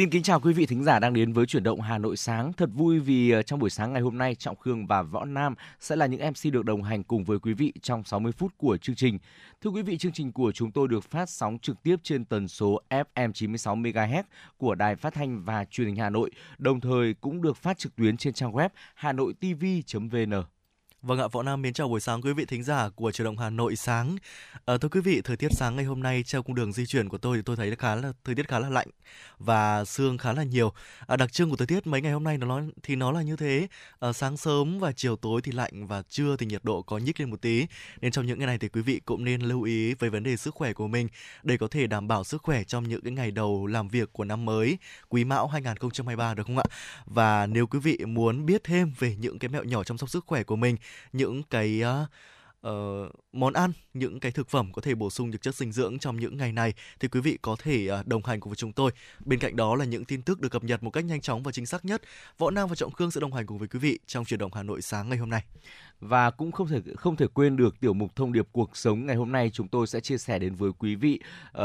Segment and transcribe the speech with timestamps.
[0.00, 2.52] Xin kính chào quý vị thính giả đang đến với chuyển động Hà Nội sáng.
[2.52, 5.54] Thật vui vì ờ, trong buổi sáng ngày hôm nay Trọng Khương và Võ Nam
[5.80, 8.76] sẽ là những MC được đồng hành cùng với quý vị trong 60 phút của
[8.76, 9.18] chương trình.
[9.60, 12.48] Thưa quý vị, chương trình của chúng tôi được phát sóng trực tiếp trên tần
[12.48, 14.22] số FM 96 MHz
[14.56, 17.96] của Đài Phát thanh và Truyền hình Hà Nội, đồng thời cũng được phát trực
[17.96, 20.42] tuyến trên trang web hanoitv.vn.
[21.02, 23.38] Vâng ạ, Võ Nam mến chào buổi sáng quý vị thính giả của Truyền động
[23.38, 24.16] Hà Nội sáng.
[24.64, 27.08] À, thưa quý vị, thời tiết sáng ngày hôm nay trên cung đường di chuyển
[27.08, 28.88] của tôi thì tôi thấy khá là thời tiết khá là lạnh
[29.38, 30.72] và sương khá là nhiều.
[31.06, 33.22] À, đặc trưng của thời tiết mấy ngày hôm nay nó nói thì nó là
[33.22, 33.68] như thế.
[34.00, 37.20] À, sáng sớm và chiều tối thì lạnh và trưa thì nhiệt độ có nhích
[37.20, 37.66] lên một tí.
[38.00, 40.36] Nên trong những ngày này thì quý vị cũng nên lưu ý về vấn đề
[40.36, 41.08] sức khỏe của mình
[41.42, 44.24] để có thể đảm bảo sức khỏe trong những cái ngày đầu làm việc của
[44.24, 44.78] năm mới
[45.08, 46.64] Quý Mão 2023 được không ạ?
[47.06, 50.24] Và nếu quý vị muốn biết thêm về những cái mẹo nhỏ chăm sóc sức
[50.26, 50.76] khỏe của mình
[51.12, 52.08] những cái uh,
[52.68, 52.72] uh,
[53.32, 56.16] món ăn, những cái thực phẩm có thể bổ sung được chất dinh dưỡng trong
[56.16, 58.90] những ngày này thì quý vị có thể uh, đồng hành cùng với chúng tôi.
[59.24, 61.52] Bên cạnh đó là những tin tức được cập nhật một cách nhanh chóng và
[61.52, 62.02] chính xác nhất.
[62.38, 64.54] Võ Nam và Trọng Khương sẽ đồng hành cùng với quý vị trong chuyển động
[64.54, 65.44] Hà Nội sáng ngày hôm nay
[66.00, 69.16] và cũng không thể không thể quên được tiểu mục thông điệp cuộc sống ngày
[69.16, 71.20] hôm nay chúng tôi sẽ chia sẻ đến với quý vị
[71.58, 71.62] uh,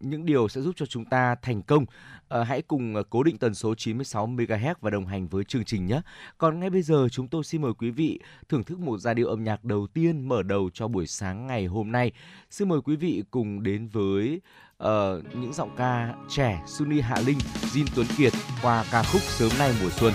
[0.00, 1.82] những điều sẽ giúp cho chúng ta thành công.
[1.82, 5.64] Uh, hãy cùng à, cố định tần số 96 MHz và đồng hành với chương
[5.64, 6.00] trình nhé.
[6.38, 9.28] Còn ngay bây giờ chúng tôi xin mời quý vị thưởng thức một giai điệu
[9.28, 12.12] âm nhạc đầu tiên mở đầu cho buổi sáng ngày hôm nay.
[12.50, 14.40] Xin mời quý vị cùng đến với
[14.84, 14.88] uh,
[15.34, 17.38] những giọng ca trẻ Sunny Hạ Linh,
[17.72, 18.32] Jin Tuấn Kiệt
[18.62, 20.12] qua ca khúc Sớm nay mùa xuân.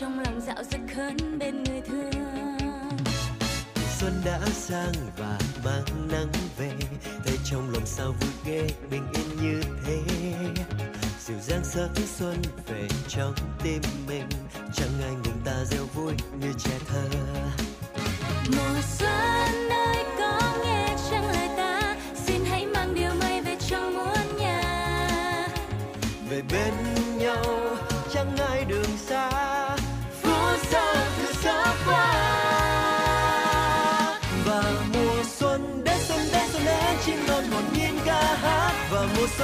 [0.00, 2.10] Trong lòng dạo dực hơn bên người thương.
[3.98, 6.72] Xuân đã sang và mang nắng về
[7.24, 9.98] thấy trong lòng sao vui ghê bình yên như thế.
[11.20, 14.28] Dịu dàng sắc xuân về trong tim mình
[14.74, 17.08] chẳng ai ngừng ta reo vui như trẻ thơ.
[18.56, 19.63] Mùa xuân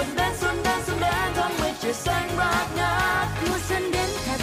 [0.00, 3.28] xuân đến xuân đến xuân đến thoáng mây trời xanh bát ngát.
[3.48, 4.40] Mùa xuân đến thật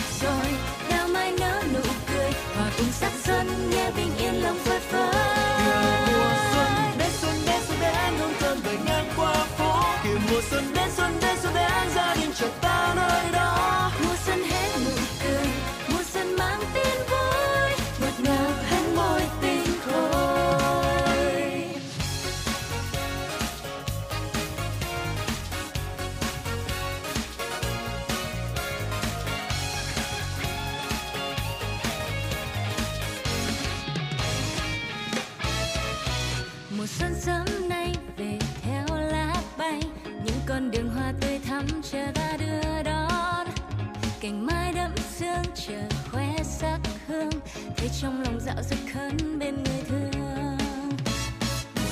[44.28, 47.30] cành mai đẫm sương chờ khoe sắc hương.
[47.78, 50.58] Thấy trong lòng dạo dực hơn bên người thương.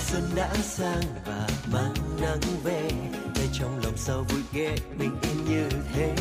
[0.06, 2.90] Xuân đã sang và mang nắng về.
[3.36, 6.16] Thấy trong lòng sao vui ghê bình yên như thế.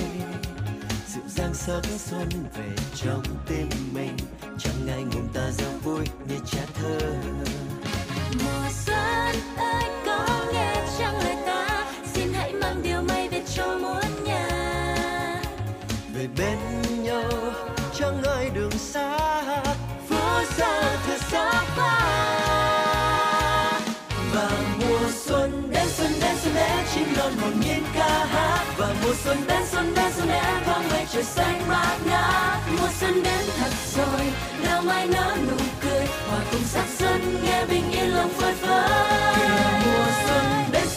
[1.08, 4.16] Dịu dàng sắc xuân về trong tim mình.
[4.58, 6.98] Chẳng ai ngùng ta giao vui như trẻ thơ.
[8.44, 11.33] Mùa xuân ơi có nghe chẳng lời
[16.24, 16.58] người bên
[17.02, 17.24] nhau
[17.98, 19.18] chẳng ai đường xa,
[20.08, 22.00] phố xa thật xa quá
[24.32, 28.64] và mùa xuân đến xuân đến xuân đến, chim non hồn nhiên ca hát.
[28.76, 32.58] Và mùa xuân đến xuân đến xuân đến thoáng mây trời xanh mát ngát.
[32.80, 34.32] Mùa xuân đến thật rồi
[34.64, 36.06] đào mai nở nụ cười.
[36.28, 39.48] Hòa cùng sắc xuân, nghe bình yên lòng phơi phới.
[39.86, 40.33] Mùa xuân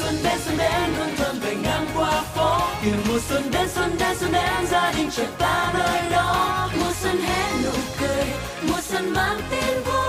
[0.07, 2.59] xuân đến xuân đến, hương thơm về ngang qua phố.
[2.83, 6.69] Kìa mùa xuân đến xuân đến xuân đến, gia đình chợt ta nơi đó.
[6.79, 8.25] Mùa xuân hé nụ cười,
[8.67, 10.06] mùa xuân mang tin vui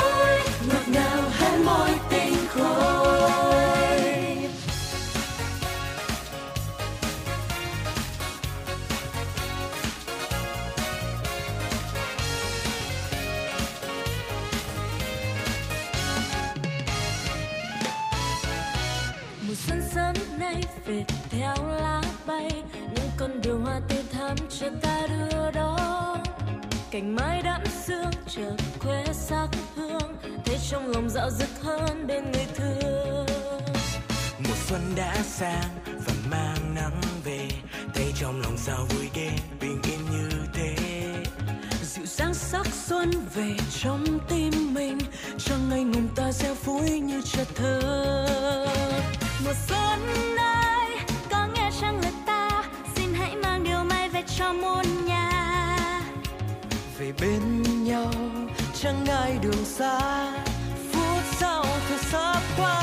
[20.89, 26.17] về theo lá bay, những con đường hoa tươi thắm chờ ta đưa đó.
[26.91, 32.33] Cành mai đẫm sương chợt khoe sắc hương, thấy trong lòng dạo dực hơn bên
[32.33, 33.27] người thương.
[34.39, 37.49] Mùa xuân đã sang và mang nắng về,
[37.95, 39.31] thấy trong lòng sao vui ghê,
[39.61, 40.75] bình yên như thế.
[41.83, 44.99] Dịu dàng sắc xuân về trong tim mình,
[45.39, 46.08] cho ngày ngùng
[57.21, 58.11] bên nhau
[58.83, 59.99] chẳng ngại đường xa
[60.93, 62.83] phút sau thật sắp qua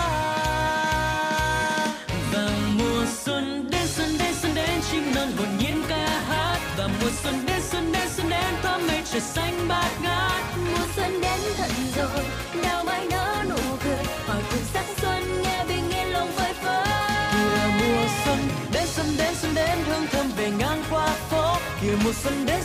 [2.34, 6.88] và mùa xuân đến xuân đến xuân đến chim non hồn nhiên ca hát và
[6.88, 11.22] mùa xuân đến xuân đến xuân đến thoáng mây trời xanh bát ngát mùa xuân
[11.22, 12.26] đến thật rồi
[12.64, 16.86] đào mai nở nụ cười hòa cùng sắc xuân nghe bình yên lòng phơi phới
[17.32, 18.38] kìa mùa xuân
[18.74, 22.62] đến xuân đến xuân đến hương thơm về ngang qua phố kìa mùa xuân đến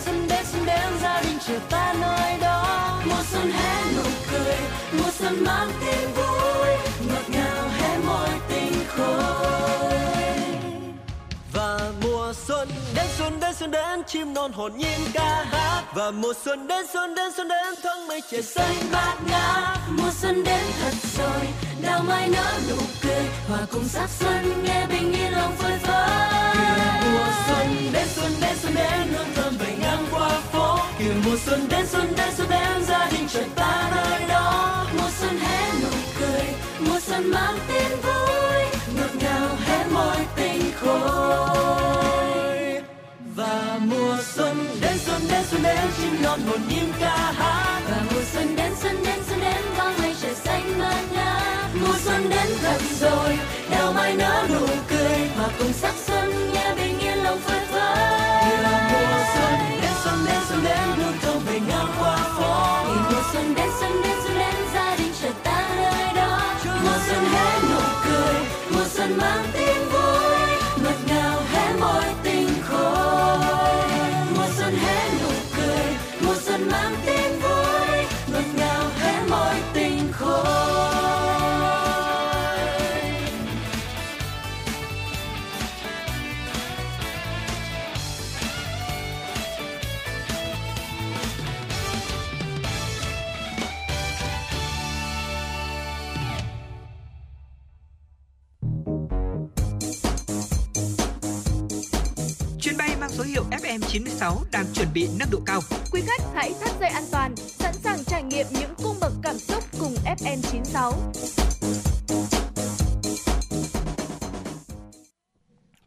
[1.03, 3.01] gia đình chờ ta nơi đó.
[3.05, 4.03] Mùa xuân hé nụ
[4.33, 4.57] cười,
[4.93, 6.69] mùa xuân mang tin vui.
[7.09, 9.99] Ngọt ngào hé môi tình khôi.
[11.53, 15.83] Và mùa xuân đến xuân đến xuân đến, chim non hồn nhiên ca hát.
[15.95, 19.79] Và mùa xuân đến xuân đến xuân đến thoáng mây trời xanh bát ngát.
[19.89, 21.49] Mùa xuân đến thật rồi,
[21.83, 23.25] đào mai nở nụ cười.
[23.49, 26.55] Hòa cùng sắc xuân, nghe bình yên lòng phơi phới.
[27.13, 30.31] Mùa xuân đến xuân đến xuân đến, hương thơm về ngang qua
[31.01, 34.87] kìa mùa xuân đến xuân đến xuân đến, gia đình chờ ta nơi đó.
[34.99, 35.89] Mùa xuân hé nụ
[36.21, 36.45] cười,
[36.79, 38.63] mùa xuân mang tin vui,
[38.97, 42.83] ngọt ngào hé môi tình khôi.
[43.37, 47.81] Và mùa xuân đến xuân đến xuân đến, chim non hồn nhiên ca hát.
[47.91, 51.69] Và mùa xuân đến xuân đến xuân đến bao mây trời xanh mơn ngát.
[51.81, 53.39] Mùa xuân đến thật rồi,
[53.71, 55.19] đào mai nở nụ cười.
[55.37, 57.61] Hòa cùng sắc xuân, nghe bình yên lòng phơi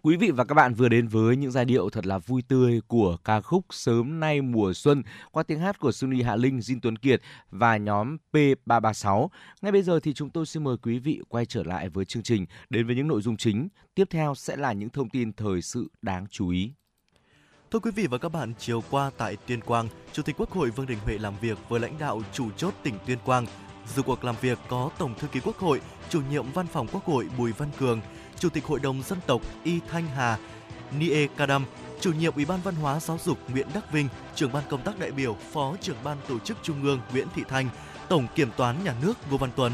[0.06, 2.82] Quý vị và các bạn vừa đến với những giai điệu thật là vui tươi
[2.88, 6.80] của ca khúc Sớm nay mùa xuân qua tiếng hát của Sunny Hạ Linh, Jin
[6.82, 9.28] Tuấn Kiệt và nhóm P336.
[9.62, 12.24] Ngay bây giờ thì chúng tôi xin mời quý vị quay trở lại với chương
[12.24, 13.68] trình đến với những nội dung chính.
[13.96, 16.72] Tiếp theo sẽ là những thông tin thời sự đáng chú ý.
[17.72, 20.70] Thưa quý vị và các bạn, chiều qua tại Tuyên Quang, Chủ tịch Quốc hội
[20.70, 23.46] Vương Đình Huệ làm việc với lãnh đạo chủ chốt tỉnh Tuyên Quang.
[23.96, 27.06] Dự cuộc làm việc có Tổng thư ký Quốc hội, Chủ nhiệm Văn phòng Quốc
[27.06, 28.02] hội Bùi Văn Cường,
[28.44, 30.38] Chủ tịch Hội đồng Dân tộc Y Thanh Hà,
[31.00, 31.66] Nie Kadam,
[32.02, 35.00] Chủ nhiệm Ủy ban Văn hóa Giáo dục Nguyễn Đắc Vinh, Trưởng ban công tác
[35.00, 37.70] đại biểu, Phó trưởng ban tổ chức Trung ương Nguyễn Thị Thanh,
[38.10, 39.72] Tổng Kiểm toán Nhà nước Ngô Văn Tuấn.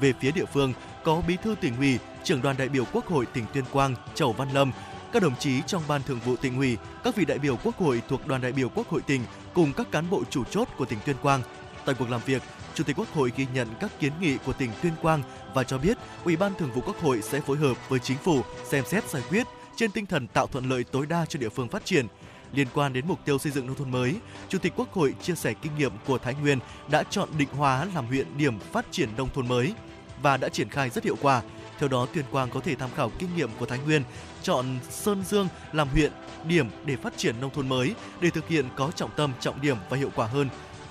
[0.00, 0.72] Về phía địa phương,
[1.04, 4.32] có Bí thư tỉnh ủy, Trưởng đoàn đại biểu Quốc hội tỉnh Tuyên Quang Chẩu
[4.32, 4.72] Văn Lâm,
[5.12, 8.02] các đồng chí trong ban thường vụ tỉnh ủy, các vị đại biểu Quốc hội
[8.08, 9.22] thuộc đoàn đại biểu Quốc hội tỉnh
[9.54, 11.42] cùng các cán bộ chủ chốt của tỉnh Tuyên Quang.
[11.88, 12.42] Tại cuộc làm việc,
[12.74, 15.22] Chủ tịch Quốc hội ghi nhận các kiến nghị của tỉnh Tuyên Quang
[15.54, 18.42] và cho biết Ủy ban Thường vụ Quốc hội sẽ phối hợp với chính phủ
[18.64, 21.68] xem xét giải quyết trên tinh thần tạo thuận lợi tối đa cho địa phương
[21.68, 22.06] phát triển.
[22.52, 24.14] Liên quan đến mục tiêu xây dựng nông thôn mới,
[24.48, 26.58] Chủ tịch Quốc hội chia sẻ kinh nghiệm của Thái Nguyên
[26.90, 29.74] đã chọn Định Hóa làm huyện điểm phát triển nông thôn mới
[30.22, 31.42] và đã triển khai rất hiệu quả.
[31.78, 34.02] Theo đó, Tuyên Quang có thể tham khảo kinh nghiệm của Thái Nguyên,
[34.42, 36.12] chọn Sơn Dương làm huyện
[36.44, 39.76] điểm để phát triển nông thôn mới để thực hiện có trọng tâm, trọng điểm
[39.90, 40.48] và hiệu quả hơn.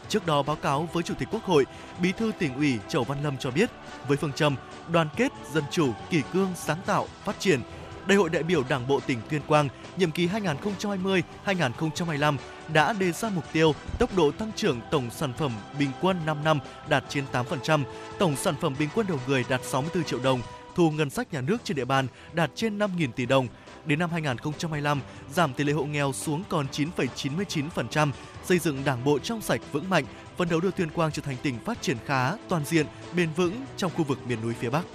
[0.09, 1.65] Trước đó báo cáo với Chủ tịch Quốc hội,
[2.01, 3.69] Bí thư tỉnh ủy Chẩu Văn Lâm cho biết,
[4.07, 4.55] với phương châm
[4.91, 7.61] đoàn kết, dân chủ, kỷ cương, sáng tạo, phát triển,
[8.07, 10.27] Đại hội đại biểu Đảng bộ tỉnh Tuyên Quang nhiệm kỳ
[11.45, 12.37] 2020-2025
[12.73, 16.43] đã đề ra mục tiêu tốc độ tăng trưởng tổng sản phẩm bình quân 5
[16.43, 16.59] năm
[16.89, 17.83] đạt trên 8%,
[18.19, 20.41] tổng sản phẩm bình quân đầu người đạt 64 triệu đồng,
[20.75, 23.47] thu ngân sách nhà nước trên địa bàn đạt trên 5.000 tỷ đồng.
[23.87, 25.01] Đến năm 2025,
[25.33, 28.11] giảm tỷ lệ hộ nghèo xuống còn 9,99%,
[28.43, 30.03] xây dựng đảng bộ trong sạch vững mạnh,
[30.37, 33.53] phấn đấu đưa Tuyên Quang trở thành tỉnh phát triển khá, toàn diện, bền vững
[33.77, 34.85] trong khu vực miền núi phía Bắc.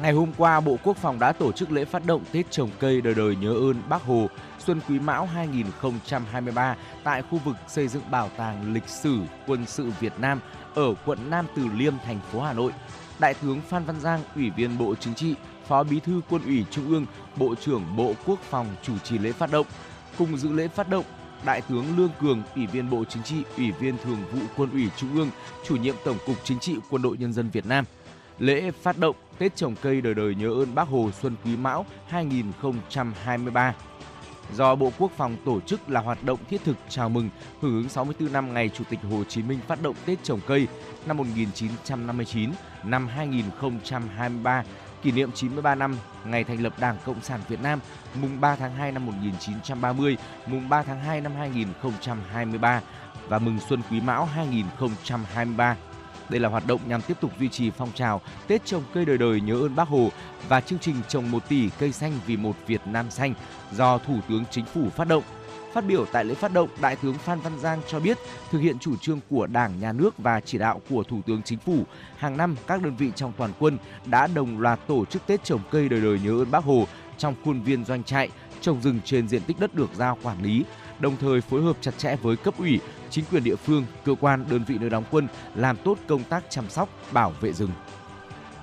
[0.00, 3.00] Ngày hôm qua, Bộ Quốc phòng đã tổ chức lễ phát động Tết trồng cây
[3.00, 4.28] đời đời nhớ ơn Bác Hồ
[4.58, 9.90] Xuân Quý Mão 2023 tại khu vực xây dựng Bảo tàng Lịch sử Quân sự
[10.00, 10.40] Việt Nam
[10.74, 12.72] ở quận Nam Từ Liêm, thành phố Hà Nội.
[13.18, 15.34] Đại tướng Phan Văn Giang, Ủy viên Bộ Chính trị,
[15.68, 17.06] Phó Bí thư Quân ủy Trung ương,
[17.36, 19.66] Bộ trưởng Bộ Quốc phòng chủ trì lễ phát động.
[20.18, 21.04] Cùng dự lễ phát động,
[21.44, 24.88] Đại tướng Lương Cường, Ủy viên Bộ Chính trị, Ủy viên Thường vụ Quân ủy
[24.96, 25.30] Trung ương,
[25.66, 27.84] Chủ nhiệm Tổng cục Chính trị Quân đội Nhân dân Việt Nam.
[28.38, 31.86] Lễ phát động Tết trồng cây đời đời nhớ ơn Bác Hồ Xuân Quý Mão
[32.06, 33.74] 2023
[34.54, 37.88] do Bộ Quốc phòng tổ chức là hoạt động thiết thực chào mừng hưởng ứng
[37.88, 40.66] 64 năm ngày Chủ tịch Hồ Chí Minh phát động Tết trồng cây
[41.06, 42.50] năm 1959
[42.84, 44.64] năm 2023
[45.02, 47.80] kỷ niệm 93 năm ngày thành lập Đảng Cộng sản Việt Nam,
[48.14, 52.80] mùng 3 tháng 2 năm 1930, mùng 3 tháng 2 năm 2023
[53.28, 55.76] và mừng Xuân Quý Mão 2023.
[56.28, 59.18] Đây là hoạt động nhằm tiếp tục duy trì phong trào Tết trồng cây đời
[59.18, 60.10] đời nhớ ơn Bác Hồ
[60.48, 63.34] và chương trình trồng 1 tỷ cây xanh vì một Việt Nam xanh
[63.72, 65.22] do Thủ tướng Chính phủ phát động.
[65.72, 68.18] Phát biểu tại lễ phát động, Đại tướng Phan Văn Giang cho biết,
[68.50, 71.58] thực hiện chủ trương của Đảng, Nhà nước và chỉ đạo của Thủ tướng Chính
[71.58, 71.84] phủ,
[72.16, 75.60] hàng năm các đơn vị trong toàn quân đã đồng loạt tổ chức Tết trồng
[75.70, 76.86] cây đời đời nhớ ơn Bác Hồ
[77.18, 80.64] trong khuôn viên doanh trại, trồng rừng trên diện tích đất được giao quản lý,
[80.98, 84.44] đồng thời phối hợp chặt chẽ với cấp ủy, chính quyền địa phương, cơ quan,
[84.50, 87.70] đơn vị nơi đóng quân làm tốt công tác chăm sóc, bảo vệ rừng.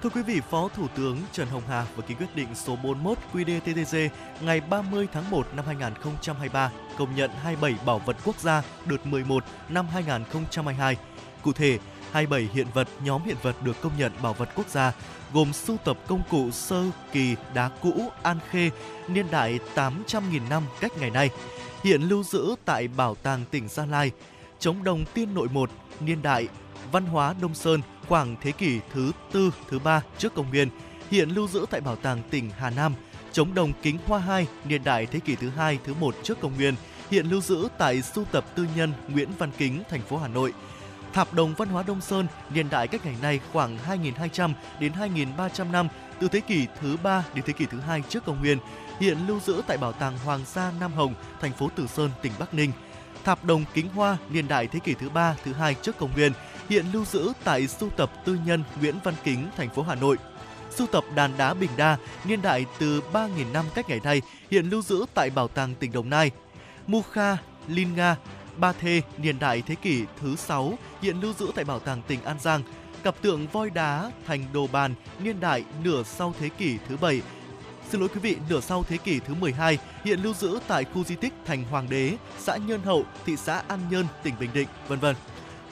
[0.06, 3.18] Thưa quý vị, Phó Thủ tướng Trần Hồng Hà vừa ký quyết định số 41
[3.34, 4.10] QĐ-TTG
[4.42, 9.44] ngày 30 tháng 1 năm 2023 công nhận 27 bảo vật quốc gia đợt 11
[9.70, 10.98] năm 2022.
[11.42, 11.80] Cụ thể,
[12.12, 14.94] 27 hiện vật, nhóm hiện vật được công nhận bảo vật quốc gia
[15.34, 18.70] gồm sưu tập công cụ sơ kỳ đá cũ An Khê
[19.08, 21.30] niên đại 800.000 năm cách ngày nay,
[21.84, 24.12] hiện lưu giữ tại Bảo tàng tỉnh Gia Lai,
[24.60, 25.70] chống đồng tiên nội 1
[26.00, 26.48] niên đại
[26.92, 30.70] văn hóa Đông Sơn khoảng thế kỷ thứ tư, thứ ba trước công nguyên,
[31.12, 32.94] hiện lưu giữ tại Bảo tàng tỉnh Hà Nam,
[33.32, 36.56] chống đồng kính hoa 2 niên đại thế kỷ thứ hai, thứ một trước công
[36.56, 36.76] nguyên,
[37.12, 40.54] hiện lưu giữ tại sưu tập tư nhân Nguyễn Văn Kính, thành phố Hà Nội.
[41.14, 45.72] Tháp đồng văn hóa Đông Sơn niên đại cách ngày nay khoảng 2.200 đến 2.300
[45.72, 45.88] năm,
[46.20, 48.58] từ thế kỷ thứ ba đến thế kỷ thứ hai trước công nguyên,
[49.00, 52.32] hiện lưu giữ tại Bảo tàng Hoàng gia Nam Hồng, thành phố Từ Sơn, tỉnh
[52.40, 52.72] Bắc Ninh.
[53.24, 56.32] Tháp đồng kính hoa niên đại thế kỷ thứ ba, thứ hai trước công nguyên,
[56.70, 60.18] hiện lưu giữ tại sưu tập tư nhân Nguyễn Văn Kính, thành phố Hà Nội.
[60.70, 64.70] Sưu tập đàn đá Bình Đa niên đại từ 3.000 năm cách ngày nay hiện
[64.70, 66.32] lưu giữ tại Bảo tàng tỉnh Đồng Nai.
[66.88, 68.16] Mukha, Linga,
[68.58, 72.24] Ba Thê niên đại thế kỷ thứ 6 hiện lưu giữ tại Bảo tàng tỉnh
[72.24, 72.62] An Giang.
[73.04, 77.22] Cặp tượng voi đá thành đồ bàn niên đại nửa sau thế kỷ thứ 7
[77.90, 81.04] Xin lỗi quý vị, nửa sau thế kỷ thứ 12 hiện lưu giữ tại khu
[81.04, 84.68] di tích Thành Hoàng Đế, xã Nhơn Hậu, thị xã An Nhơn, tỉnh Bình Định,
[84.88, 85.16] vân vân.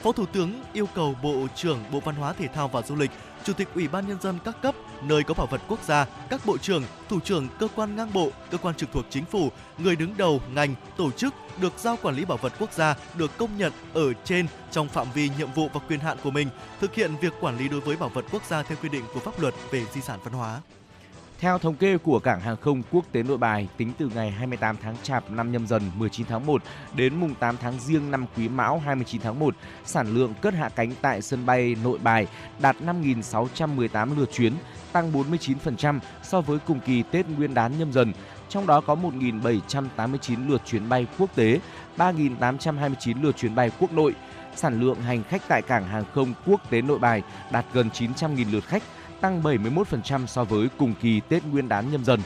[0.04, 3.10] Phó Thủ tướng yêu cầu Bộ trưởng Bộ Văn hóa Thể thao và Du lịch,
[3.44, 6.46] Chủ tịch Ủy ban nhân dân các cấp nơi có bảo vật quốc gia, các
[6.46, 9.96] bộ trưởng, thủ trưởng cơ quan ngang bộ, cơ quan trực thuộc chính phủ, người
[9.96, 13.58] đứng đầu ngành, tổ chức được giao quản lý bảo vật quốc gia được công
[13.58, 16.48] nhận ở trên trong phạm vi nhiệm vụ và quyền hạn của mình,
[16.80, 19.20] thực hiện việc quản lý đối với bảo vật quốc gia theo quy định của
[19.20, 20.60] pháp luật về di sản văn hóa.
[21.44, 24.76] Theo thống kê của Cảng hàng không quốc tế Nội Bài, tính từ ngày 28
[24.82, 26.62] tháng Chạp năm nhâm dần 19 tháng 1
[26.96, 30.68] đến mùng 8 tháng Giêng năm Quý Mão 29 tháng 1, sản lượng cất hạ
[30.68, 32.26] cánh tại sân bay Nội Bài
[32.58, 34.52] đạt 5.618 lượt chuyến,
[34.92, 38.12] tăng 49% so với cùng kỳ Tết Nguyên đán nhâm dần.
[38.48, 41.60] Trong đó có 1.789 lượt chuyến bay quốc tế,
[41.96, 44.14] 3.829 lượt chuyến bay quốc nội.
[44.56, 48.52] Sản lượng hành khách tại Cảng hàng không quốc tế Nội Bài đạt gần 900.000
[48.52, 48.82] lượt khách,
[49.24, 52.20] tăng 71% so với cùng kỳ Tết Nguyên đán nhâm dần.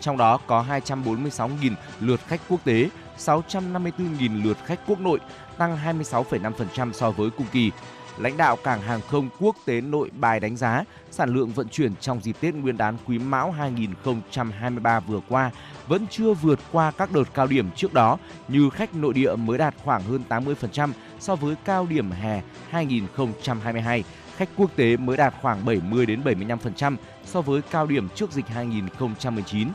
[0.00, 5.18] Trong đó có 246.000 lượt khách quốc tế, 654.000 lượt khách quốc nội,
[5.56, 7.70] tăng 26,5% so với cùng kỳ.
[8.18, 11.92] Lãnh đạo Cảng hàng không quốc tế Nội Bài đánh giá sản lượng vận chuyển
[12.00, 15.50] trong dịp Tết Nguyên đán Quý Mão 2023 vừa qua
[15.88, 18.18] vẫn chưa vượt qua các đợt cao điểm trước đó
[18.48, 20.90] như khách nội địa mới đạt khoảng hơn 80%
[21.20, 24.04] so với cao điểm hè 2022
[24.38, 28.48] khách quốc tế mới đạt khoảng 70 đến 75% so với cao điểm trước dịch
[28.48, 29.68] 2019.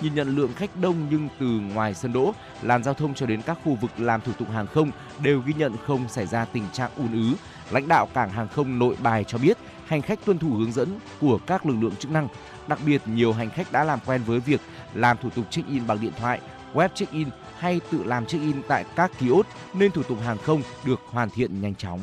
[0.00, 3.42] Nhìn nhận lượng khách đông nhưng từ ngoài sân đỗ, làn giao thông cho đến
[3.42, 4.90] các khu vực làm thủ tục hàng không
[5.22, 7.36] đều ghi nhận không xảy ra tình trạng ùn ứ.
[7.70, 9.56] Lãnh đạo cảng hàng không Nội Bài cho biết,
[9.86, 12.28] hành khách tuân thủ hướng dẫn của các lực lượng chức năng.
[12.68, 14.60] Đặc biệt, nhiều hành khách đã làm quen với việc
[14.94, 16.40] làm thủ tục check-in bằng điện thoại,
[16.74, 21.00] web check-in hay tự làm check-in tại các kiosk nên thủ tục hàng không được
[21.10, 22.00] hoàn thiện nhanh chóng.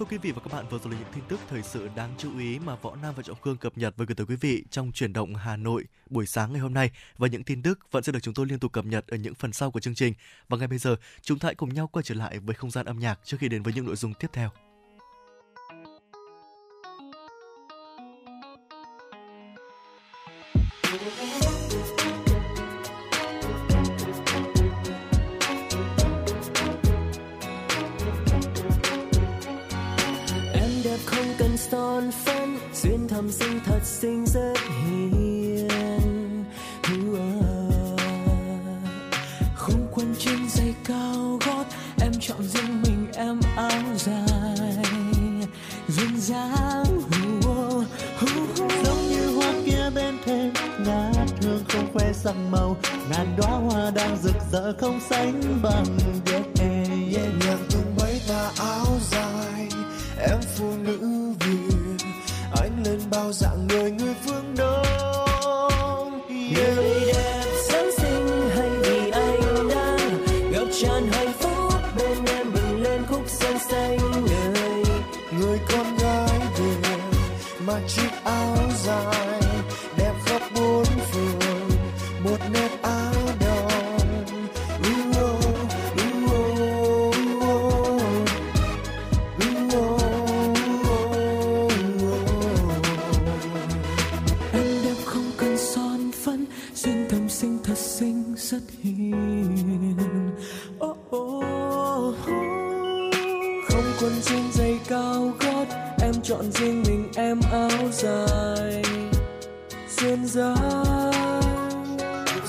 [0.00, 2.14] Thưa quý vị và các bạn, vừa rồi là những tin tức thời sự đáng
[2.18, 4.64] chú ý mà Võ Nam và Trọng Khương cập nhật và gửi tới quý vị
[4.70, 6.90] trong chuyển động Hà Nội buổi sáng ngày hôm nay.
[7.18, 9.34] Và những tin tức vẫn sẽ được chúng tôi liên tục cập nhật ở những
[9.34, 10.14] phần sau của chương trình.
[10.48, 12.86] Và ngay bây giờ, chúng ta hãy cùng nhau quay trở lại với không gian
[12.86, 14.50] âm nhạc trước khi đến với những nội dung tiếp theo.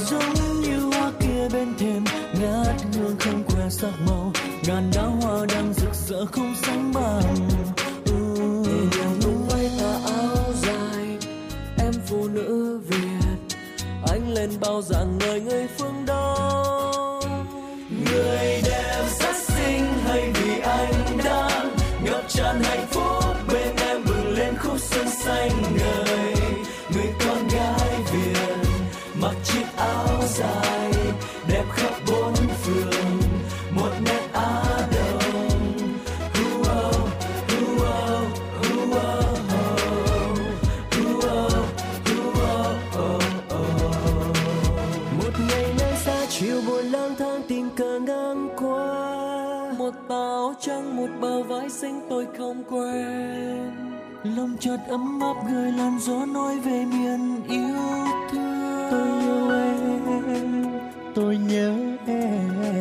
[0.10, 2.04] giống như hoa kia bên thềm,
[2.42, 4.32] ngát hương không que sắc màu.
[4.68, 7.36] Ngàn đóa hoa đang rực rỡ không sánh bằng.
[12.12, 13.58] Phụ nữ Việt.
[14.08, 16.11] Anh lên bao dạng người người phương Đông
[51.82, 53.72] sinh tôi không quên.
[54.24, 57.78] Lòng chợt ấm áp người làn gió nói về miền yêu
[58.32, 58.92] thương.
[58.92, 60.66] Tôi yêu em,
[61.16, 61.76] tôi nhớ
[62.08, 62.81] em.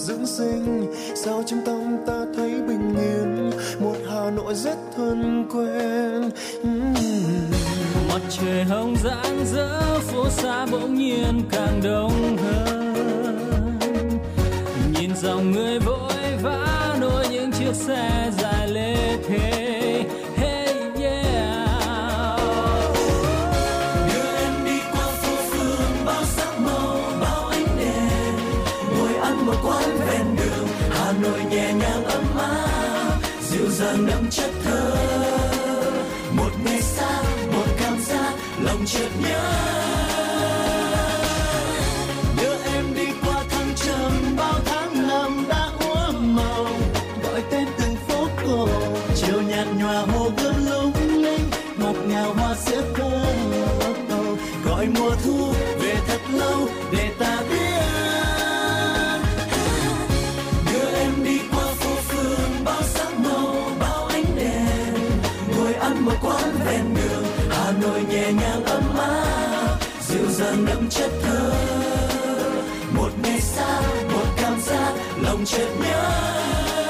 [0.00, 0.94] dưỡng sinh.
[1.14, 3.50] Sao trong tâm ta thấy bình yên?
[3.80, 6.30] Một hà nội rất thân quen.
[6.62, 6.94] Mm.
[8.08, 12.94] mặt trời hồng rạng rỡ, phố xa bỗng nhiên càng đông hơn.
[14.92, 19.59] Nhìn dòng người vội vã, nối những chiếc xe dài lê thế
[34.00, 34.79] dịu đậm chất thơ.
[70.80, 71.52] Dàng chất thơ.
[72.92, 73.80] Một ngày xa
[74.12, 76.89] một cảm giác lòng chợt nhớ.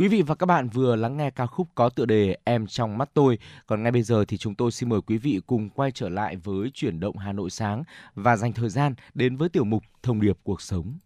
[0.00, 2.98] Quý vị và các bạn vừa lắng nghe ca khúc có tựa đề Em trong
[2.98, 3.38] mắt tôi.
[3.66, 6.36] Còn ngay bây giờ thì chúng tôi xin mời quý vị cùng quay trở lại
[6.36, 7.82] với chuyển động Hà Nội sáng
[8.14, 10.98] và dành thời gian đến với tiểu mục Thông điệp cuộc sống.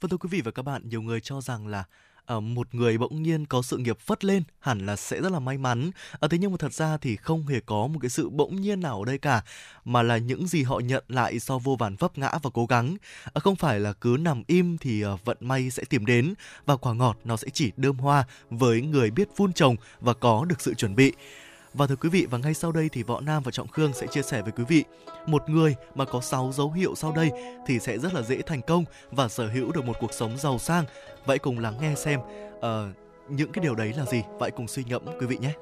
[0.00, 1.84] Vâng thưa quý vị và các bạn, nhiều người cho rằng là
[2.26, 5.38] Ờ, một người bỗng nhiên có sự nghiệp phất lên hẳn là sẽ rất là
[5.38, 5.90] may mắn.
[6.18, 8.80] Ờ, thế nhưng mà thật ra thì không hề có một cái sự bỗng nhiên
[8.80, 9.42] nào ở đây cả,
[9.84, 12.96] mà là những gì họ nhận lại sau vô vàn vấp ngã và cố gắng.
[13.32, 16.34] Ờ, không phải là cứ nằm im thì ờ, vận may sẽ tìm đến
[16.66, 20.44] và quả ngọt nó sẽ chỉ đơm hoa với người biết vun trồng và có
[20.44, 21.12] được sự chuẩn bị.
[21.76, 24.06] Và thưa quý vị, và ngay sau đây thì Võ Nam và Trọng Khương sẽ
[24.06, 24.84] chia sẻ với quý vị
[25.26, 27.30] một người mà có 6 dấu hiệu sau đây
[27.66, 30.58] thì sẽ rất là dễ thành công và sở hữu được một cuộc sống giàu
[30.58, 30.84] sang.
[31.26, 32.20] Vậy cùng lắng nghe xem
[32.56, 32.62] uh,
[33.28, 34.22] những cái điều đấy là gì.
[34.38, 35.52] Vậy cùng suy ngẫm quý vị nhé.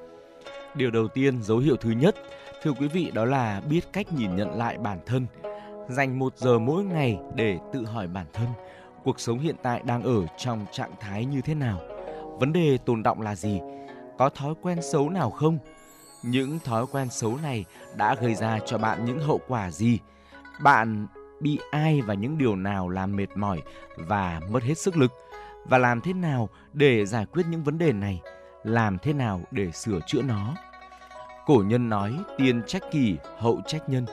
[0.75, 2.15] Điều đầu tiên, dấu hiệu thứ nhất,
[2.63, 5.27] thưa quý vị đó là biết cách nhìn nhận lại bản thân.
[5.89, 8.49] Dành một giờ mỗi ngày để tự hỏi bản thân,
[9.05, 11.81] cuộc sống hiện tại đang ở trong trạng thái như thế nào?
[12.39, 13.61] Vấn đề tồn động là gì?
[14.19, 15.59] Có thói quen xấu nào không?
[16.27, 17.65] Những thói quen xấu này
[17.97, 19.99] đã gây ra cho bạn những hậu quả gì?
[20.63, 21.07] Bạn
[21.41, 23.63] bị ai và những điều nào làm mệt mỏi
[23.97, 25.13] và mất hết sức lực?
[25.65, 28.21] Và làm thế nào để giải quyết những vấn đề này?
[28.63, 30.55] Làm thế nào để sửa chữa nó?
[31.47, 34.07] Cổ nhân nói tiên trách kỳ, hậu trách nhân.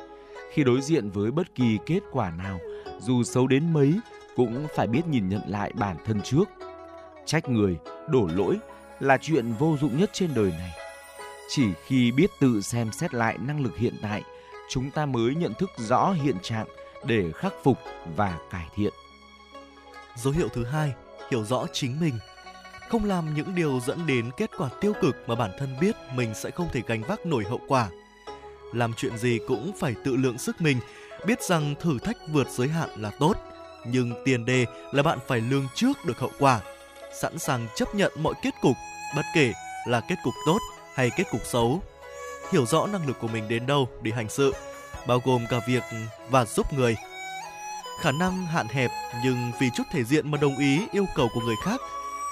[0.54, 2.60] Khi đối diện với bất kỳ kết quả nào,
[3.00, 4.00] dù xấu đến mấy,
[4.36, 6.50] cũng phải biết nhìn nhận lại bản thân trước.
[7.26, 7.78] Trách người,
[8.10, 8.58] đổ lỗi
[9.00, 10.81] là chuyện vô dụng nhất trên đời này.
[11.54, 14.24] Chỉ khi biết tự xem xét lại năng lực hiện tại,
[14.70, 16.68] chúng ta mới nhận thức rõ hiện trạng
[17.06, 17.78] để khắc phục
[18.16, 18.94] và cải thiện.
[20.16, 20.94] Dấu hiệu thứ hai,
[21.32, 22.20] hiểu rõ chính mình.
[22.90, 26.34] Không làm những điều dẫn đến kết quả tiêu cực mà bản thân biết mình
[26.34, 27.90] sẽ không thể gánh vác nổi hậu quả.
[28.74, 30.78] Làm chuyện gì cũng phải tự lượng sức mình,
[31.26, 33.34] biết rằng thử thách vượt giới hạn là tốt,
[33.86, 36.60] nhưng tiền đề là bạn phải lương trước được hậu quả,
[37.22, 38.76] sẵn sàng chấp nhận mọi kết cục,
[39.16, 39.54] bất kể
[39.88, 40.60] là kết cục tốt
[40.96, 41.82] hay kết cục xấu.
[42.52, 44.54] Hiểu rõ năng lực của mình đến đâu để hành sự,
[45.08, 45.84] bao gồm cả việc
[46.30, 46.96] và giúp người.
[48.02, 48.92] Khả năng hạn hẹp
[49.24, 51.82] nhưng vì chút thể diện mà đồng ý yêu cầu của người khác,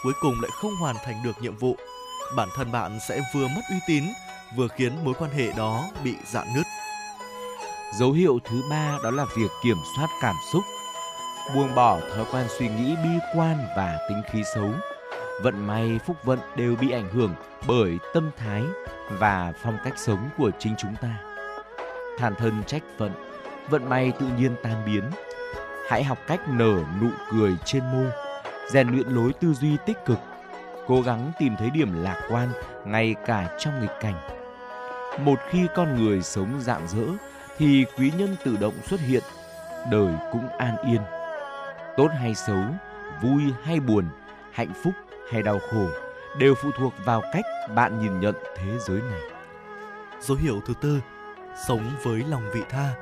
[0.03, 1.75] cuối cùng lại không hoàn thành được nhiệm vụ.
[2.35, 4.03] Bản thân bạn sẽ vừa mất uy tín,
[4.55, 6.65] vừa khiến mối quan hệ đó bị dạn nứt.
[7.99, 10.63] Dấu hiệu thứ ba đó là việc kiểm soát cảm xúc.
[11.55, 14.71] Buông bỏ thói quen suy nghĩ bi quan và tính khí xấu.
[15.43, 17.33] Vận may, phúc vận đều bị ảnh hưởng
[17.67, 18.63] bởi tâm thái
[19.09, 21.09] và phong cách sống của chính chúng ta.
[22.17, 23.11] than thân trách phận,
[23.69, 25.03] vận may tự nhiên tan biến.
[25.89, 28.11] Hãy học cách nở nụ cười trên môi,
[28.69, 30.19] rèn luyện lối tư duy tích cực,
[30.87, 32.49] cố gắng tìm thấy điểm lạc quan
[32.85, 34.29] ngay cả trong nghịch cảnh.
[35.19, 37.05] Một khi con người sống rạng rỡ
[37.57, 39.23] thì quý nhân tự động xuất hiện,
[39.91, 41.01] đời cũng an yên.
[41.97, 42.63] Tốt hay xấu,
[43.21, 44.05] vui hay buồn,
[44.51, 44.93] hạnh phúc
[45.31, 45.87] hay đau khổ
[46.37, 49.21] đều phụ thuộc vào cách bạn nhìn nhận thế giới này.
[50.21, 50.99] Dấu hiệu thứ tư,
[51.67, 52.93] sống với lòng vị tha.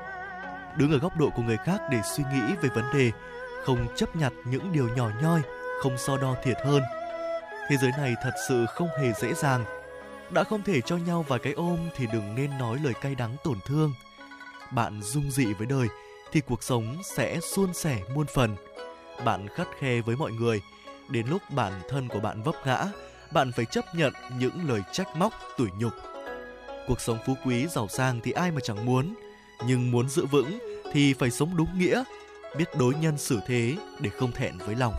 [0.77, 3.11] Đứng ở góc độ của người khác để suy nghĩ về vấn đề,
[3.63, 5.41] không chấp nhặt những điều nhỏ nhoi,
[5.81, 6.81] không so đo thiệt hơn.
[7.69, 9.65] Thế giới này thật sự không hề dễ dàng.
[10.29, 13.35] Đã không thể cho nhau vài cái ôm thì đừng nên nói lời cay đắng
[13.43, 13.93] tổn thương.
[14.71, 15.87] Bạn dung dị với đời
[16.31, 18.55] thì cuộc sống sẽ suôn sẻ muôn phần.
[19.25, 20.61] Bạn khắt khe với mọi người,
[21.09, 22.85] đến lúc bản thân của bạn vấp ngã,
[23.31, 25.93] bạn phải chấp nhận những lời trách móc, tủi nhục.
[26.87, 29.15] Cuộc sống phú quý giàu sang thì ai mà chẳng muốn,
[29.65, 30.59] nhưng muốn giữ vững
[30.93, 32.03] thì phải sống đúng nghĩa,
[32.57, 34.93] biết đối nhân xử thế để không thẹn với lòng.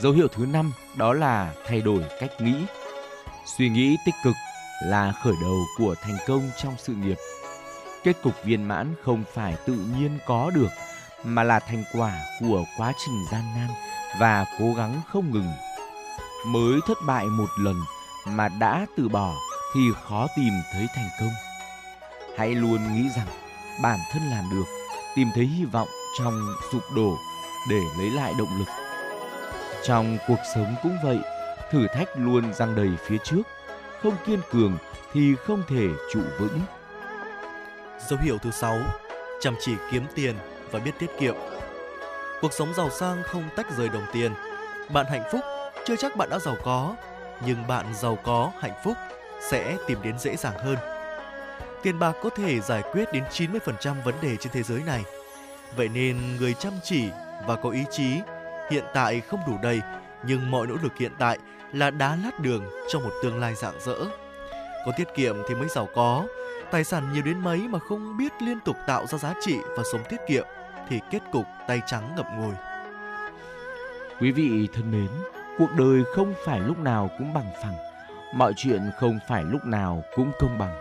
[0.00, 2.54] Dấu hiệu thứ năm đó là thay đổi cách nghĩ.
[3.58, 4.34] Suy nghĩ tích cực
[4.84, 7.16] là khởi đầu của thành công trong sự nghiệp.
[8.04, 10.68] Kết cục viên mãn không phải tự nhiên có được
[11.24, 13.68] mà là thành quả của quá trình gian nan
[14.20, 15.52] và cố gắng không ngừng.
[16.46, 17.76] Mới thất bại một lần
[18.26, 19.34] mà đã từ bỏ
[19.74, 21.32] thì khó tìm thấy thành công.
[22.36, 23.26] Hãy luôn nghĩ rằng
[23.82, 24.64] bản thân làm được,
[25.16, 27.18] tìm thấy hy vọng trong sụp đổ
[27.70, 28.68] để lấy lại động lực.
[29.82, 31.18] Trong cuộc sống cũng vậy,
[31.70, 33.42] thử thách luôn răng đầy phía trước,
[34.02, 34.78] không kiên cường
[35.12, 36.60] thì không thể trụ vững.
[38.08, 38.78] Dấu hiệu thứ sáu,
[39.40, 40.36] chăm chỉ kiếm tiền
[40.74, 41.34] và biết tiết kiệm.
[42.40, 44.32] Cuộc sống giàu sang không tách rời đồng tiền.
[44.88, 45.40] Bạn hạnh phúc,
[45.86, 46.94] chưa chắc bạn đã giàu có,
[47.46, 48.96] nhưng bạn giàu có, hạnh phúc
[49.50, 50.76] sẽ tìm đến dễ dàng hơn.
[51.82, 55.04] Tiền bạc có thể giải quyết đến 90% vấn đề trên thế giới này.
[55.76, 57.08] Vậy nên người chăm chỉ
[57.46, 58.20] và có ý chí
[58.70, 59.80] hiện tại không đủ đầy,
[60.26, 61.38] nhưng mọi nỗ lực hiện tại
[61.72, 63.96] là đá lát đường cho một tương lai rạng rỡ.
[64.86, 66.26] Có tiết kiệm thì mới giàu có,
[66.70, 69.82] tài sản nhiều đến mấy mà không biết liên tục tạo ra giá trị và
[69.92, 70.44] sống tiết kiệm
[70.88, 72.54] thì kết cục tay trắng ngậm ngùi.
[74.20, 75.08] Quý vị thân mến,
[75.58, 77.76] cuộc đời không phải lúc nào cũng bằng phẳng,
[78.34, 80.76] mọi chuyện không phải lúc nào cũng công bằng.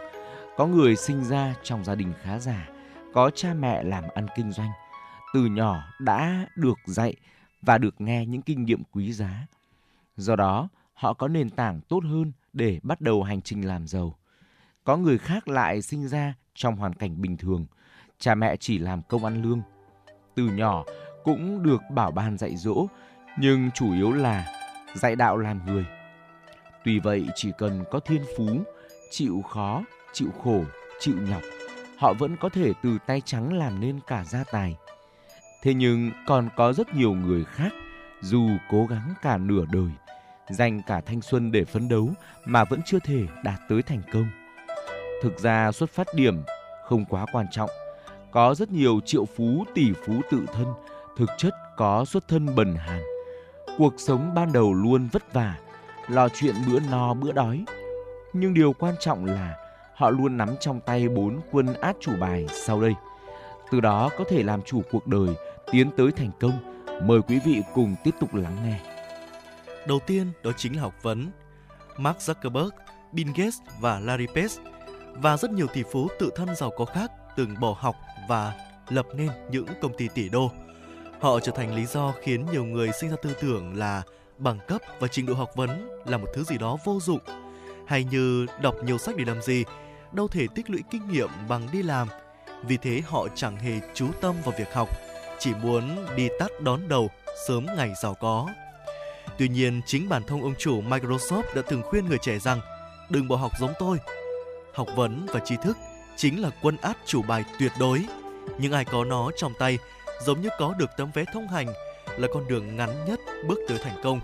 [0.58, 2.70] Có người sinh ra trong gia đình khá giả,
[3.14, 4.70] có cha mẹ làm ăn kinh doanh,
[5.34, 7.16] từ nhỏ đã được dạy
[7.62, 9.48] và được nghe những kinh nghiệm quý giá.
[10.18, 14.16] Do đó, họ có nền tảng tốt hơn để bắt đầu hành trình làm giàu.
[14.84, 17.66] Có người khác lại sinh ra trong hoàn cảnh bình thường,
[18.20, 19.62] cha mẹ chỉ làm công ăn lương.
[20.36, 20.84] Từ nhỏ
[21.24, 22.88] cũng được bảo ban dạy dỗ,
[23.40, 24.46] nhưng chủ yếu là
[24.94, 25.86] dạy đạo làm người.
[26.84, 28.46] Tuy vậy chỉ cần có thiên phú,
[29.12, 30.64] chịu khó, chịu khổ,
[31.00, 31.42] chịu nhọc,
[31.98, 34.76] họ vẫn có thể từ tay trắng làm nên cả gia tài.
[35.62, 37.74] Thế nhưng còn có rất nhiều người khác
[38.22, 39.90] dù cố gắng cả nửa đời,
[40.50, 42.10] dành cả thanh xuân để phấn đấu
[42.46, 44.28] mà vẫn chưa thể đạt tới thành công.
[45.24, 46.44] Thực ra xuất phát điểm
[46.86, 47.70] không quá quan trọng.
[48.34, 50.68] Có rất nhiều triệu phú tỷ phú tự thân,
[51.18, 53.02] thực chất có xuất thân bần hàn.
[53.78, 55.56] Cuộc sống ban đầu luôn vất vả,
[56.08, 57.66] lo chuyện bữa no bữa đói.
[58.34, 59.58] Nhưng điều quan trọng là
[59.96, 62.94] họ luôn nắm trong tay bốn quân át chủ bài sau đây.
[63.72, 65.36] Từ đó có thể làm chủ cuộc đời,
[65.72, 66.86] tiến tới thành công.
[67.04, 68.80] Mời quý vị cùng tiếp tục lắng nghe.
[69.88, 71.32] Đầu tiên đó chính là học vấn.
[71.98, 72.70] Mark Zuckerberg,
[73.12, 74.56] Bill Gates và Larry Page
[75.14, 77.96] và rất nhiều tỷ phú tự thân giàu có khác từng bỏ học
[78.28, 78.54] và
[78.90, 80.52] lập nên những công ty tỷ đô.
[81.20, 84.02] Họ trở thành lý do khiến nhiều người sinh ra tư tưởng là
[84.38, 87.20] bằng cấp và trình độ học vấn là một thứ gì đó vô dụng,
[87.88, 89.64] hay như đọc nhiều sách để làm gì,
[90.12, 92.08] đâu thể tích lũy kinh nghiệm bằng đi làm.
[92.64, 94.90] Vì thế họ chẳng hề chú tâm vào việc học,
[95.40, 97.10] chỉ muốn đi tắt đón đầu
[97.48, 98.48] sớm ngày giàu có.
[99.38, 102.60] Tuy nhiên, chính bản thân ông chủ Microsoft đã từng khuyên người trẻ rằng
[103.10, 103.98] đừng bỏ học giống tôi.
[104.74, 105.78] Học vấn và tri thức
[106.16, 108.06] chính là quân át chủ bài tuyệt đối,
[108.58, 109.78] nhưng ai có nó trong tay
[110.26, 111.68] giống như có được tấm vé thông hành
[112.18, 114.20] là con đường ngắn nhất bước tới thành công.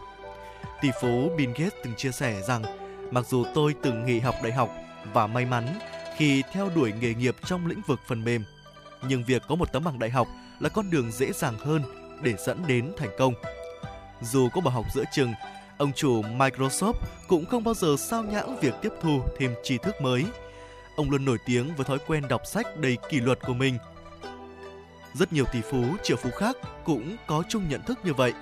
[0.81, 2.63] Tỷ phú Bill Gates từng chia sẻ rằng
[3.11, 4.69] mặc dù tôi từng nghỉ học đại học
[5.13, 5.79] và may mắn
[6.17, 8.43] khi theo đuổi nghề nghiệp trong lĩnh vực phần mềm,
[9.07, 10.27] nhưng việc có một tấm bằng đại học
[10.59, 11.83] là con đường dễ dàng hơn
[12.21, 13.33] để dẫn đến thành công.
[14.21, 15.33] Dù có bỏ học giữa chừng,
[15.77, 16.93] ông chủ Microsoft
[17.27, 20.25] cũng không bao giờ sao nhãng việc tiếp thu thêm tri thức mới.
[20.99, 23.77] Ông luôn nổi tiếng với thói quen đọc sách đầy kỷ luật của mình.
[25.13, 28.33] Rất nhiều tỷ phú, triệu phú khác cũng có chung nhận thức như vậy.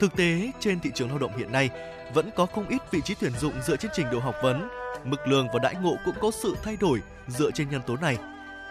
[0.00, 1.70] Thực tế, trên thị trường lao động hiện nay,
[2.14, 4.68] vẫn có không ít vị trí tuyển dụng dựa trên trình độ học vấn,
[5.04, 8.16] mức lương và đãi ngộ cũng có sự thay đổi dựa trên nhân tố này.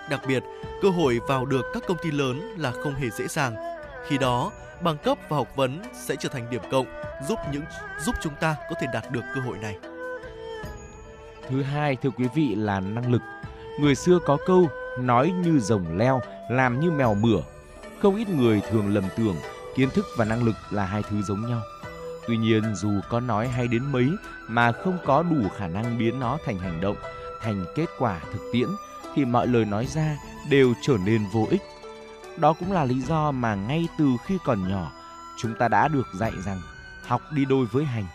[0.10, 0.44] Đặc biệt,
[0.82, 3.56] cơ hội vào được các công ty lớn là không hề dễ dàng.
[4.08, 6.88] Khi đó, bằng cấp và học vấn sẽ trở thành điểm cộng
[7.28, 7.64] giúp những
[8.00, 9.99] giúp chúng ta có thể đạt được cơ hội này.
[11.50, 13.22] Thứ hai thưa quý vị là năng lực.
[13.80, 17.42] Người xưa có câu nói như rồng leo, làm như mèo mửa.
[18.02, 19.36] Không ít người thường lầm tưởng
[19.76, 21.62] kiến thức và năng lực là hai thứ giống nhau.
[22.28, 24.10] Tuy nhiên dù có nói hay đến mấy
[24.48, 26.96] mà không có đủ khả năng biến nó thành hành động,
[27.42, 28.68] thành kết quả thực tiễn
[29.16, 30.18] thì mọi lời nói ra
[30.50, 31.62] đều trở nên vô ích.
[32.38, 34.92] Đó cũng là lý do mà ngay từ khi còn nhỏ,
[35.38, 36.62] chúng ta đã được dạy rằng
[37.08, 38.06] học đi đôi với hành.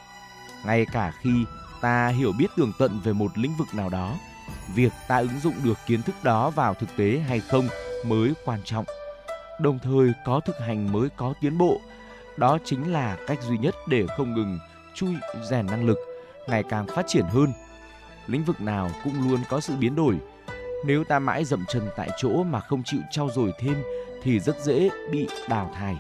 [0.67, 1.45] Ngay cả khi
[1.85, 4.15] ta hiểu biết tường tận về một lĩnh vực nào đó,
[4.75, 7.69] việc ta ứng dụng được kiến thức đó vào thực tế hay không
[8.07, 8.85] mới quan trọng.
[9.61, 11.81] Đồng thời có thực hành mới có tiến bộ.
[12.37, 14.59] Đó chính là cách duy nhất để không ngừng
[14.95, 15.15] chui
[15.51, 15.99] rèn năng lực,
[16.49, 17.53] ngày càng phát triển hơn.
[18.27, 20.19] Lĩnh vực nào cũng luôn có sự biến đổi.
[20.87, 23.83] Nếu ta mãi dậm chân tại chỗ mà không chịu trau dồi thêm
[24.23, 25.97] thì rất dễ bị đào thải.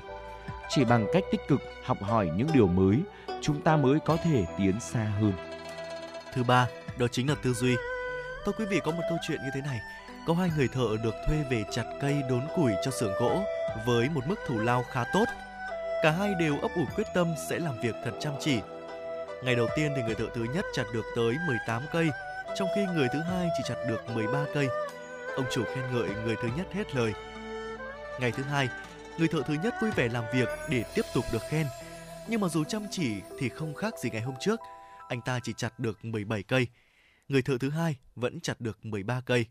[0.69, 2.97] Chỉ bằng cách tích cực học hỏi những điều mới,
[3.41, 5.54] chúng ta mới có thể tiến xa hơn.
[6.35, 6.69] Thứ ba,
[6.99, 7.77] đó chính là tư duy.
[8.45, 9.81] Tôi quý vị có một câu chuyện như thế này.
[10.27, 13.45] Có hai người thợ được thuê về chặt cây đốn củi cho xưởng gỗ
[13.87, 15.25] với một mức thù lao khá tốt.
[16.03, 18.59] Cả hai đều ấp ủ quyết tâm sẽ làm việc thật chăm chỉ.
[19.45, 22.09] Ngày đầu tiên thì người thợ thứ nhất chặt được tới 18 cây,
[22.55, 24.69] trong khi người thứ hai chỉ chặt được 13 cây.
[25.37, 27.13] Ông chủ khen ngợi người thứ nhất hết lời.
[28.21, 28.69] Ngày thứ hai,
[29.19, 31.67] người thợ thứ nhất vui vẻ làm việc để tiếp tục được khen.
[32.29, 34.61] Nhưng mà dù chăm chỉ thì không khác gì ngày hôm trước,
[35.09, 36.67] anh ta chỉ chặt được 17 cây.
[37.29, 39.47] Người thợ thứ hai vẫn chặt được 13 cây.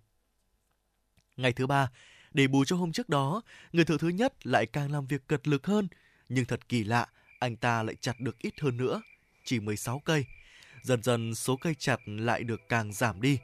[1.38, 1.92] Ngày thứ ba,
[2.32, 5.48] để bù cho hôm trước đó, người thợ thứ nhất lại càng làm việc cật
[5.48, 5.88] lực hơn.
[6.30, 7.08] Nhưng thật kỳ lạ,
[7.40, 9.02] anh ta lại chặt được ít hơn nữa,
[9.46, 10.26] chỉ 16 cây.
[10.84, 13.40] Dần dần số cây chặt lại được càng giảm đi.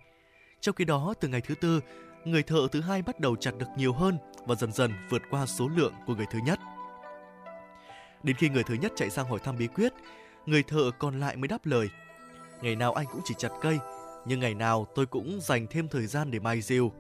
[0.62, 1.82] Trong khi đó, từ ngày thứ tư,
[2.26, 4.18] người thợ thứ hai bắt đầu chặt được nhiều hơn
[4.48, 6.60] và dần dần vượt qua số lượng của người thứ nhất.
[8.24, 9.94] Đến khi người thứ nhất chạy sang hỏi thăm bí quyết,
[10.50, 11.90] người thợ còn lại mới đáp lời.
[12.62, 13.80] Ngày nào anh cũng chỉ chặt cây,
[14.26, 16.92] nhưng ngày nào tôi cũng dành thêm thời gian để mài rìu.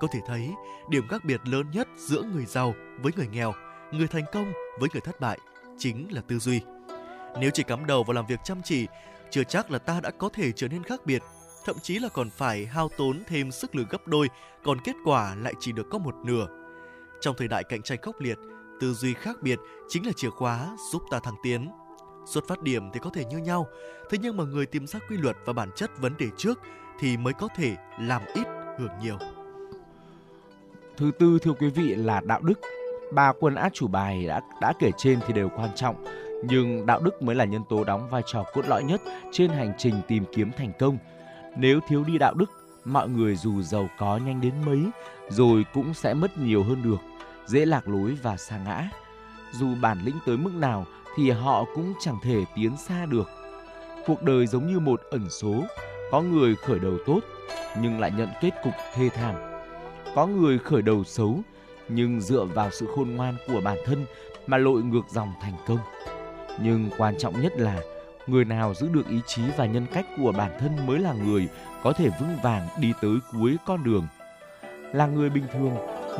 [0.00, 0.50] Có thể thấy,
[0.90, 3.52] điểm khác biệt lớn nhất giữa người giàu với người nghèo,
[3.92, 5.38] người thành công với người thất bại
[5.78, 6.60] chính là tư duy.
[7.40, 8.86] Nếu chỉ cắm đầu vào làm việc chăm chỉ,
[9.30, 11.22] chưa chắc là ta đã có thể trở nên khác biệt,
[11.64, 14.28] thậm chí là còn phải hao tốn thêm sức lực gấp đôi,
[14.64, 16.46] còn kết quả lại chỉ được có một nửa.
[17.20, 18.38] Trong thời đại cạnh tranh khốc liệt,
[18.80, 21.70] tư duy khác biệt chính là chìa khóa giúp ta thăng tiến.
[22.26, 23.66] Xuất phát điểm thì có thể như nhau,
[24.10, 26.58] thế nhưng mà người tìm ra quy luật và bản chất vấn đề trước
[27.00, 28.46] thì mới có thể làm ít
[28.78, 29.18] hưởng nhiều.
[30.96, 32.60] Thứ tư thưa quý vị là đạo đức.
[33.12, 36.04] Ba quân át chủ bài đã đã kể trên thì đều quan trọng,
[36.44, 39.00] nhưng đạo đức mới là nhân tố đóng vai trò cốt lõi nhất
[39.32, 40.98] trên hành trình tìm kiếm thành công.
[41.56, 42.50] Nếu thiếu đi đạo đức,
[42.84, 44.80] mọi người dù giàu có nhanh đến mấy
[45.28, 47.00] rồi cũng sẽ mất nhiều hơn được,
[47.46, 48.88] dễ lạc lối và sa ngã.
[49.52, 53.30] Dù bản lĩnh tới mức nào thì họ cũng chẳng thể tiến xa được.
[54.06, 55.54] Cuộc đời giống như một ẩn số,
[56.10, 57.20] có người khởi đầu tốt
[57.80, 59.34] nhưng lại nhận kết cục thê thảm.
[60.14, 61.40] Có người khởi đầu xấu
[61.88, 64.06] nhưng dựa vào sự khôn ngoan của bản thân
[64.46, 65.78] mà lội ngược dòng thành công.
[66.62, 67.80] Nhưng quan trọng nhất là
[68.26, 71.48] người nào giữ được ý chí và nhân cách của bản thân mới là người
[71.82, 74.06] có thể vững vàng đi tới cuối con đường.
[74.92, 75.76] Là người bình thường,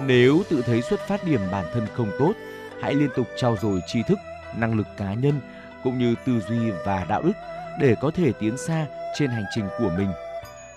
[0.06, 2.32] nếu tự thấy xuất phát điểm bản thân không tốt,
[2.80, 4.18] hãy liên tục trau dồi tri thức,
[4.56, 5.40] năng lực cá nhân
[5.84, 7.32] cũng như tư duy và đạo đức
[7.80, 10.10] để có thể tiến xa trên hành trình của mình.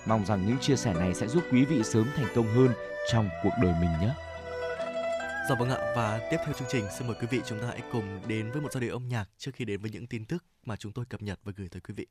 [0.05, 2.69] Mong rằng những chia sẻ này sẽ giúp quý vị sớm thành công hơn
[3.11, 4.13] trong cuộc đời mình nhé.
[5.49, 7.81] Dạ vâng ạ, và tiếp theo chương trình, xin mời quý vị chúng ta hãy
[7.91, 10.45] cùng đến với một giai điệu âm nhạc trước khi đến với những tin tức
[10.65, 12.07] mà chúng tôi cập nhật và gửi tới quý vị.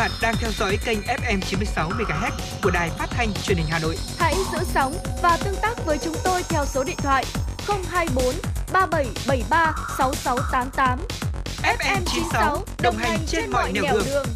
[0.00, 2.30] Bạn đang theo dõi kênh FM 96 MHz
[2.62, 3.96] của đài phát thanh truyền hình Hà Nội.
[4.18, 4.92] Hãy giữ sóng
[5.22, 7.24] và tương tác với chúng tôi theo số điện thoại
[7.88, 8.24] 024
[8.72, 10.98] 3773 6688.
[11.78, 14.26] FM 96 đồng hành trên mọi nẻo đường.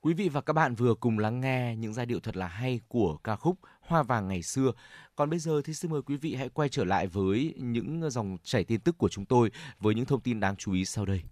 [0.00, 2.80] Quý vị và các bạn vừa cùng lắng nghe những giai điệu thật là hay
[2.88, 4.72] của ca khúc Hoa vàng ngày xưa.
[5.16, 8.36] Còn bây giờ thì xin mời quý vị hãy quay trở lại với những dòng
[8.42, 11.22] chảy tin tức của chúng tôi với những thông tin đáng chú ý sau đây.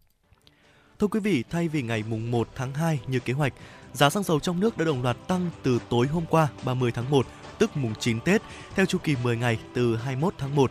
[1.02, 3.52] Thưa quý vị, thay vì ngày mùng 1 tháng 2 như kế hoạch,
[3.92, 7.10] giá xăng dầu trong nước đã đồng loạt tăng từ tối hôm qua 30 tháng
[7.10, 7.26] 1,
[7.58, 8.42] tức mùng 9 Tết,
[8.74, 10.70] theo chu kỳ 10 ngày từ 21 tháng 1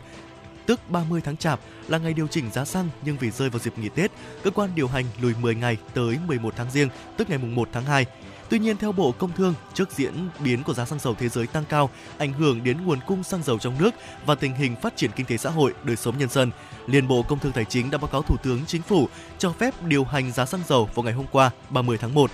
[0.66, 3.80] tức 30 tháng Chạp là ngày điều chỉnh giá xăng nhưng vì rơi vào dịp
[3.80, 4.12] nghỉ Tết,
[4.44, 7.70] cơ quan điều hành lùi 10 ngày tới 11 tháng Giêng, tức ngày mùng 1
[7.74, 8.06] tháng 2.
[8.52, 11.48] Tuy nhiên theo Bộ Công Thương, trước diễn biến của giá xăng dầu thế giới
[11.48, 13.92] tăng cao, ảnh hưởng đến nguồn cung xăng dầu trong nước
[14.26, 16.52] và tình hình phát triển kinh tế xã hội, đời sống nhân dân,
[16.88, 19.84] Liên Bộ Công Thương Tài chính đã báo cáo Thủ tướng Chính phủ cho phép
[19.84, 22.32] điều hành giá xăng dầu vào ngày hôm qua, 30 tháng 1.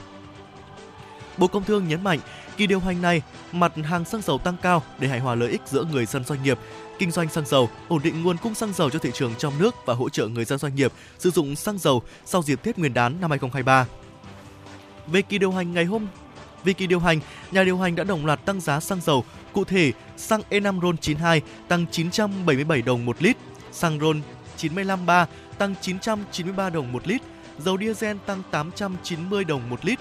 [1.38, 2.20] Bộ Công Thương nhấn mạnh,
[2.58, 5.62] kỳ điều hành này, mặt hàng xăng dầu tăng cao để hài hòa lợi ích
[5.66, 6.60] giữa người dân doanh nghiệp,
[7.00, 9.76] kinh doanh xăng dầu, ổn định nguồn cung xăng dầu cho thị trường trong nước
[9.86, 12.94] và hỗ trợ người dân doanh nghiệp sử dụng xăng dầu sau dịp Tết Nguyên
[12.94, 13.86] đán năm 2023.
[15.08, 16.08] Về kỳ điều hành ngày hôm
[16.64, 17.20] vì kỳ điều hành,
[17.52, 19.24] nhà điều hành đã đồng loạt tăng giá xăng dầu.
[19.54, 23.38] Cụ thể, xăng E5 RON92 tăng 977 đồng một lít,
[23.72, 24.22] xăng RON
[24.58, 25.28] 953
[25.58, 27.22] tăng 993 đồng một lít,
[27.60, 30.00] dầu diesel tăng 890 đồng một lít,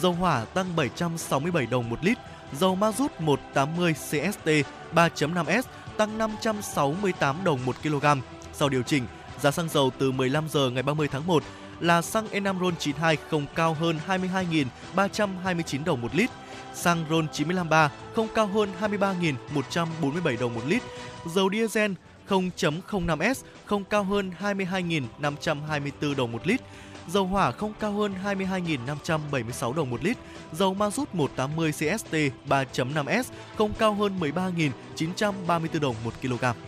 [0.00, 2.18] dầu hỏa tăng 767 đồng một lít,
[2.52, 4.48] dầu ma rút 180 CST
[4.94, 5.62] 3.5S
[5.96, 8.06] tăng 568 đồng một kg.
[8.52, 9.06] Sau điều chỉnh,
[9.40, 11.42] giá xăng dầu từ 15 giờ ngày 30 tháng 1
[11.80, 16.30] là xăng E5 RON92 không cao hơn 22.329 đồng một lít,
[16.74, 20.82] xăng RON953 không cao hơn 23.147 đồng một lít,
[21.26, 21.92] dầu diesel
[22.28, 26.60] 0.05S không cao hơn 22.524 đồng một lít,
[27.08, 30.16] dầu hỏa không cao hơn 22.576 đồng một lít,
[30.52, 32.14] dầu ma rút 180 CST
[32.48, 33.22] 3.5S
[33.56, 36.67] không cao hơn 13.934 đồng một kg.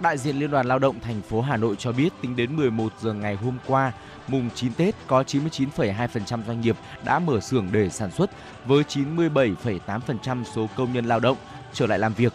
[0.00, 2.92] Đại diện Liên đoàn Lao động thành phố Hà Nội cho biết tính đến 11
[3.00, 3.92] giờ ngày hôm qua,
[4.28, 8.30] mùng 9 Tết có 99,2% doanh nghiệp đã mở xưởng để sản xuất
[8.64, 11.36] với 97,8% số công nhân lao động
[11.72, 12.32] trở lại làm việc.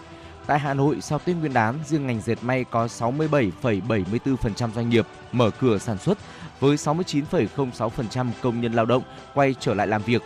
[0.48, 5.08] Tại Hà Nội, sau Tết Nguyên đán, riêng ngành dệt may có 67,74% doanh nghiệp
[5.32, 6.18] mở cửa sản xuất
[6.60, 9.04] với 69,06% công nhân lao động
[9.34, 10.22] quay trở lại làm việc.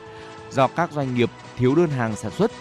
[0.51, 2.51] Do các doanh nghiệp thiếu đơn hàng sản xuất,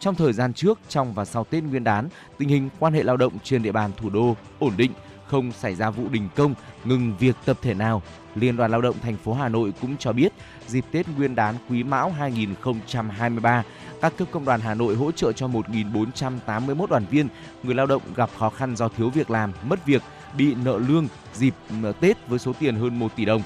[0.00, 3.16] trong thời gian trước, trong và sau Tết Nguyên đán, tình hình quan hệ lao
[3.16, 4.92] động trên địa bàn thủ đô ổn định,
[5.26, 8.02] không xảy ra vụ đình công, ngừng việc tập thể nào.
[8.34, 10.32] Liên đoàn Lao động thành phố Hà Nội cũng cho biết,
[10.66, 13.62] dịp Tết Nguyên đán Quý Mão 2023,
[14.00, 17.28] các cấp công đoàn Hà Nội hỗ trợ cho 1.481 đoàn viên,
[17.62, 20.02] người lao động gặp khó khăn do thiếu việc làm, mất việc,
[20.36, 23.42] bị nợ lương dịp ờ, Tết với số tiền hơn 1 tỷ đồng.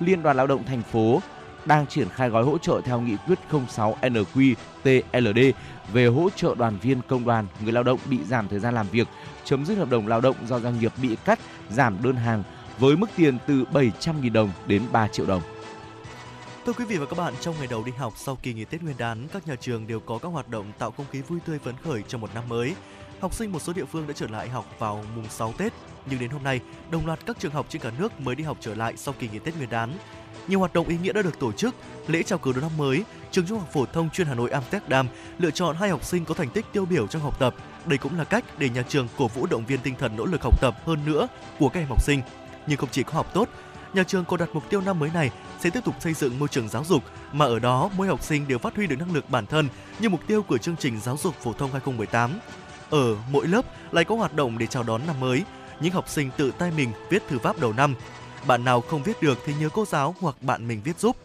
[0.00, 1.20] Liên đoàn Lao động thành phố
[1.66, 3.38] đang triển khai gói hỗ trợ theo nghị quyết
[3.68, 5.52] 06 NQ-TLD
[5.92, 8.88] về hỗ trợ đoàn viên công đoàn, người lao động bị giảm thời gian làm
[8.88, 9.08] việc,
[9.44, 11.38] chấm dứt hợp đồng lao động do doanh nghiệp bị cắt,
[11.70, 12.42] giảm đơn hàng
[12.78, 15.42] với mức tiền từ 700.000 đồng đến 3 triệu đồng.
[16.66, 18.82] Thưa quý vị và các bạn, trong ngày đầu đi học sau kỳ nghỉ Tết
[18.82, 21.58] Nguyên đán, các nhà trường đều có các hoạt động tạo không khí vui tươi
[21.58, 22.74] phấn khởi cho một năm mới.
[23.20, 25.72] Học sinh một số địa phương đã trở lại học vào mùng 6 Tết,
[26.06, 26.60] nhưng đến hôm nay,
[26.90, 29.28] đồng loạt các trường học trên cả nước mới đi học trở lại sau kỳ
[29.28, 29.92] nghỉ Tết Nguyên đán.
[30.48, 31.74] Nhiều hoạt động ý nghĩa đã được tổ chức,
[32.06, 35.08] lễ chào cờ đầu năm mới, trường Trung học phổ thông chuyên Hà Nội Amsterdam
[35.38, 37.54] lựa chọn hai học sinh có thành tích tiêu biểu trong học tập.
[37.86, 40.42] Đây cũng là cách để nhà trường cổ vũ động viên tinh thần nỗ lực
[40.42, 41.28] học tập hơn nữa
[41.58, 42.22] của các em học sinh.
[42.66, 43.48] Nhưng không chỉ có học tốt,
[43.94, 45.30] nhà trường còn đặt mục tiêu năm mới này
[45.60, 48.48] sẽ tiếp tục xây dựng môi trường giáo dục mà ở đó mỗi học sinh
[48.48, 49.68] đều phát huy được năng lực bản thân
[49.98, 52.30] như mục tiêu của chương trình giáo dục phổ thông 2018.
[52.90, 55.42] Ở mỗi lớp lại có hoạt động để chào đón năm mới,
[55.80, 57.94] những học sinh tự tay mình viết thư pháp đầu năm.
[58.46, 61.16] Bạn nào không viết được thì nhớ cô giáo hoặc bạn mình viết giúp.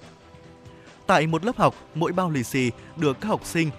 [1.07, 3.69] Tại một lớp học, mỗi bao lì xì được các học sinh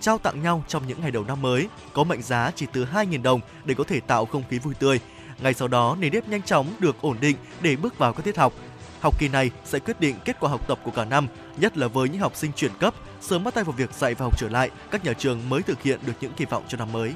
[0.00, 3.22] trao tặng nhau trong những ngày đầu năm mới, có mệnh giá chỉ từ 2.000
[3.22, 5.00] đồng để có thể tạo không khí vui tươi.
[5.38, 8.36] Ngay sau đó, nền nếp nhanh chóng được ổn định để bước vào các tiết
[8.36, 8.52] học.
[9.00, 11.88] Học kỳ này sẽ quyết định kết quả học tập của cả năm, nhất là
[11.88, 14.48] với những học sinh chuyển cấp, sớm bắt tay vào việc dạy và học trở
[14.48, 17.14] lại, các nhà trường mới thực hiện được những kỳ vọng cho năm mới.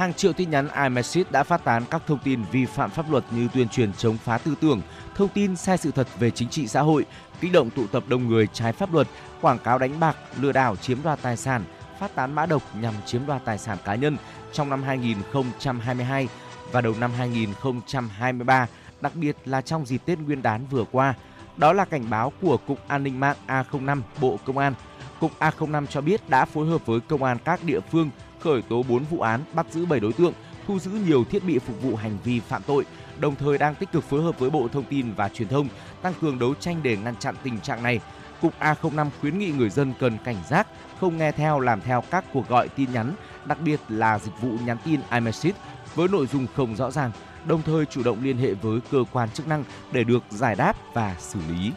[0.00, 3.24] Hàng triệu tin nhắn iMessage đã phát tán các thông tin vi phạm pháp luật
[3.30, 4.82] như tuyên truyền chống phá tư tưởng,
[5.14, 7.06] thông tin sai sự thật về chính trị xã hội,
[7.40, 9.06] kích động tụ tập đông người trái pháp luật,
[9.40, 11.64] quảng cáo đánh bạc, lừa đảo chiếm đoạt tài sản,
[11.98, 14.16] phát tán mã độc nhằm chiếm đoạt tài sản cá nhân
[14.52, 16.28] trong năm 2022
[16.72, 18.66] và đầu năm 2023,
[19.00, 21.14] đặc biệt là trong dịp Tết Nguyên đán vừa qua.
[21.56, 24.74] Đó là cảnh báo của Cục An ninh mạng A05 Bộ Công an.
[25.20, 28.10] Cục A05 cho biết đã phối hợp với công an các địa phương
[28.40, 30.32] khởi tố 4 vụ án, bắt giữ 7 đối tượng,
[30.66, 32.84] thu giữ nhiều thiết bị phục vụ hành vi phạm tội,
[33.18, 35.68] đồng thời đang tích cực phối hợp với Bộ Thông tin và Truyền thông
[36.02, 38.00] tăng cường đấu tranh để ngăn chặn tình trạng này.
[38.40, 40.66] Cục A05 khuyến nghị người dân cần cảnh giác,
[41.00, 43.14] không nghe theo làm theo các cuộc gọi tin nhắn,
[43.44, 45.58] đặc biệt là dịch vụ nhắn tin iMessage
[45.94, 47.10] với nội dung không rõ ràng,
[47.44, 50.76] đồng thời chủ động liên hệ với cơ quan chức năng để được giải đáp
[50.94, 51.72] và xử lý.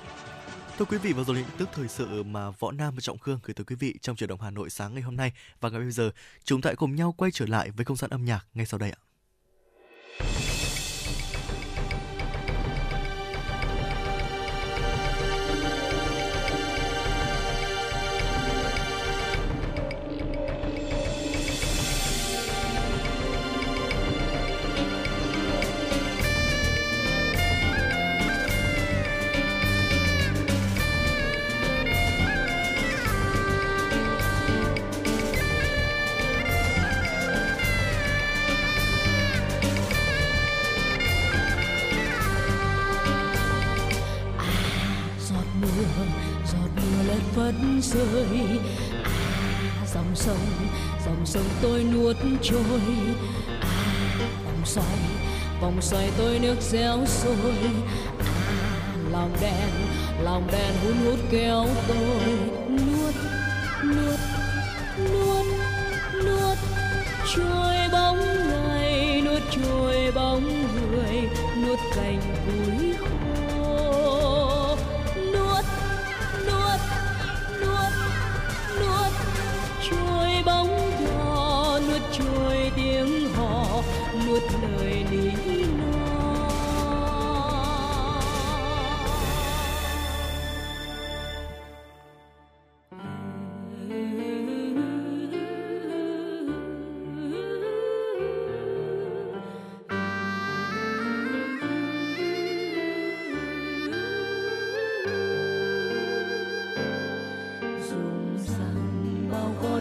[0.78, 3.40] Thưa quý vị, và rồi những tức thời sự mà Võ Nam và Trọng Khương
[3.44, 5.80] gửi tới quý vị trong trường động Hà Nội sáng ngày hôm nay và ngày
[5.80, 6.12] bây giờ,
[6.44, 8.78] chúng ta hãy cùng nhau quay trở lại với không gian âm nhạc ngay sau
[8.78, 9.03] đây ạ.
[52.44, 52.62] Trôi.
[53.62, 53.68] À
[54.46, 54.98] vòng xoay
[55.62, 57.56] vòng xoay tôi nước réo sôi
[58.20, 58.26] à
[59.12, 59.70] lòng đèn
[60.24, 62.34] lòng đèn hun hút kéo tôi.
[62.70, 63.16] Nuốt
[63.84, 64.20] nuốt
[64.98, 65.46] nuốt
[66.26, 66.58] nuốt,
[67.36, 68.20] trôi bóng
[68.50, 70.44] ngày nuốt trôi bóng
[70.92, 71.30] người.
[71.66, 73.23] Nuốt cành cuối khô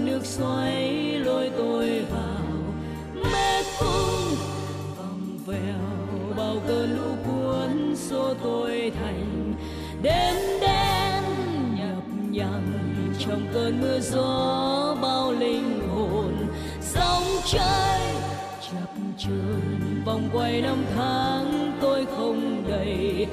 [0.05, 2.43] nước xoáy lôi tôi vào.
[3.15, 4.37] Mê cung
[4.97, 9.55] vòng vèo, bao cơn lũ cuốn xô tôi thành.
[10.03, 11.25] Đêm đen
[11.77, 12.79] nhập nhằng,
[13.19, 16.47] trong cơn mưa gió bao linh hồn.
[16.81, 18.01] Sóng chơi
[18.61, 23.27] chập chờn, vòng quay năm tháng tôi không đầy.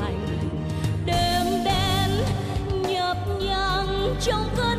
[0.00, 0.26] hành
[1.06, 2.10] đêm đen
[2.88, 4.69] nhập nhằng trong cơn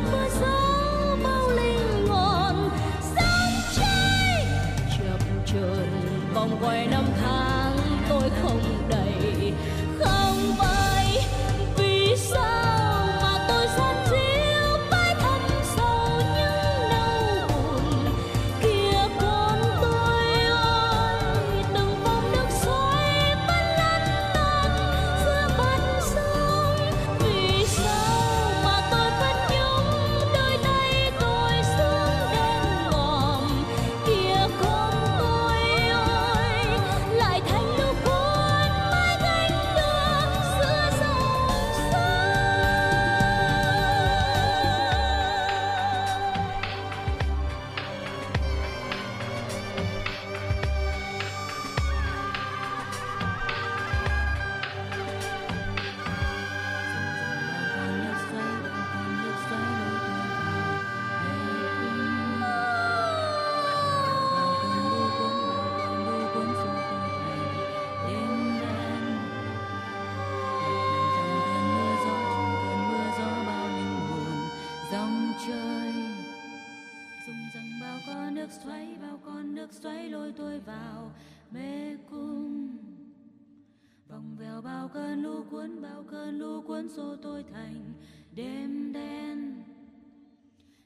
[85.52, 87.92] cuốn bao cơn lũ cuốn xô tôi thành
[88.34, 89.62] đêm đen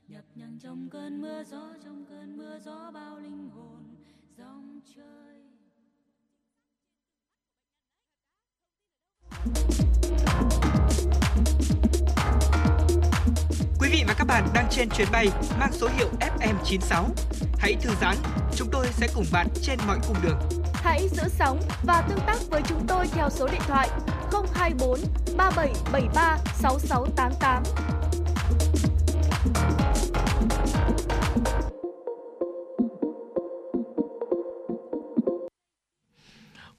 [0.08, 3.94] nhập nhằng trong cơn mưa gió trong cơn mưa gió bao linh hồn
[4.38, 5.42] dòng chơi
[13.80, 15.26] Quý vị và các bạn đang trên chuyến bay
[15.60, 17.04] mang số hiệu FM96.
[17.58, 18.16] Hãy thư giãn,
[18.56, 20.38] chúng tôi sẽ cùng bạn trên mọi cung đường.
[20.74, 23.88] Hãy giữ sóng và tương tác với chúng tôi theo số điện thoại
[24.54, 24.98] 024
[25.36, 27.62] 3773 6688.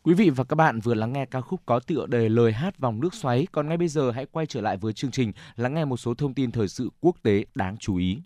[0.07, 2.79] Quý vị và các bạn vừa lắng nghe ca khúc có tựa đề lời hát
[2.79, 3.47] vòng nước xoáy.
[3.51, 6.13] Còn ngay bây giờ hãy quay trở lại với chương trình, lắng nghe một số
[6.13, 8.21] thông tin thời sự quốc tế đáng chú ý.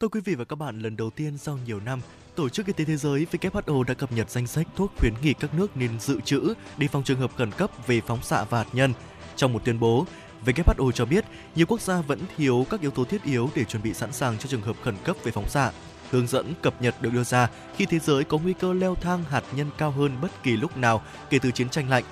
[0.00, 2.00] Thưa quý vị và các bạn, lần đầu tiên sau nhiều năm,
[2.34, 5.32] Tổ chức Y tế Thế giới WHO đã cập nhật danh sách thuốc khuyến nghị
[5.32, 8.58] các nước nên dự trữ để phòng trường hợp khẩn cấp về phóng xạ và
[8.58, 8.92] hạt nhân.
[9.36, 10.06] Trong một tuyên bố,
[10.46, 11.24] WHO cho biết
[11.54, 14.38] nhiều quốc gia vẫn thiếu các yếu tố thiết yếu để chuẩn bị sẵn sàng
[14.38, 15.72] cho trường hợp khẩn cấp về phóng xạ.
[16.10, 19.24] Hướng dẫn cập nhật được đưa ra khi thế giới có nguy cơ leo thang
[19.24, 22.04] hạt nhân cao hơn bất kỳ lúc nào kể từ chiến tranh lạnh.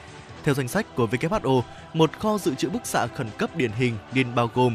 [0.44, 1.62] Theo danh sách của WHO,
[1.94, 4.74] một kho dự trữ bức xạ khẩn cấp điển hình nên bao gồm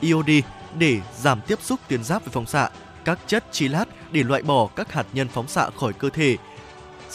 [0.00, 0.30] iod
[0.78, 2.70] để giảm tiếp xúc tuyến giáp với phóng xạ,
[3.04, 6.36] các chất chi lát để loại bỏ các hạt nhân phóng xạ khỏi cơ thể,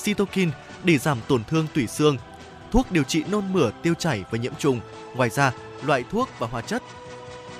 [0.03, 0.51] cytokine
[0.83, 2.17] để giảm tổn thương tủy xương,
[2.71, 4.79] thuốc điều trị nôn mửa, tiêu chảy và nhiễm trùng.
[5.15, 5.53] Ngoài ra,
[5.83, 6.83] loại thuốc và hóa chất.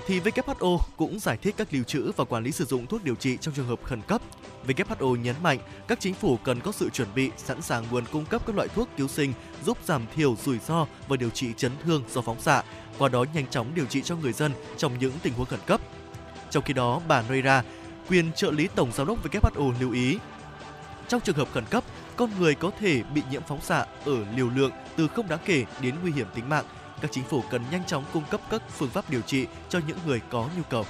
[0.08, 3.16] Thì WHO cũng giải thích các lưu trữ và quản lý sử dụng thuốc điều
[3.16, 4.22] trị trong trường hợp khẩn cấp.
[4.68, 8.26] WHO nhấn mạnh các chính phủ cần có sự chuẩn bị sẵn sàng nguồn cung
[8.26, 9.34] cấp các loại thuốc cứu sinh
[9.66, 12.64] giúp giảm thiểu rủi ro và điều trị chấn thương do phóng xạ,
[13.00, 15.82] qua đó nhanh chóng điều trị cho người dân trong những tình huống khẩn cấp.
[16.50, 17.64] Trong khi đó, bà Noira,
[18.10, 20.18] quyền trợ lý tổng giám đốc WHO lưu ý,
[21.08, 21.84] trong trường hợp khẩn cấp,
[22.16, 25.66] con người có thể bị nhiễm phóng xạ ở liều lượng từ không đáng kể
[25.82, 26.66] đến nguy hiểm tính mạng
[27.02, 29.98] các chính phủ cần nhanh chóng cung cấp các phương pháp điều trị cho những
[30.06, 30.86] người có nhu cầu.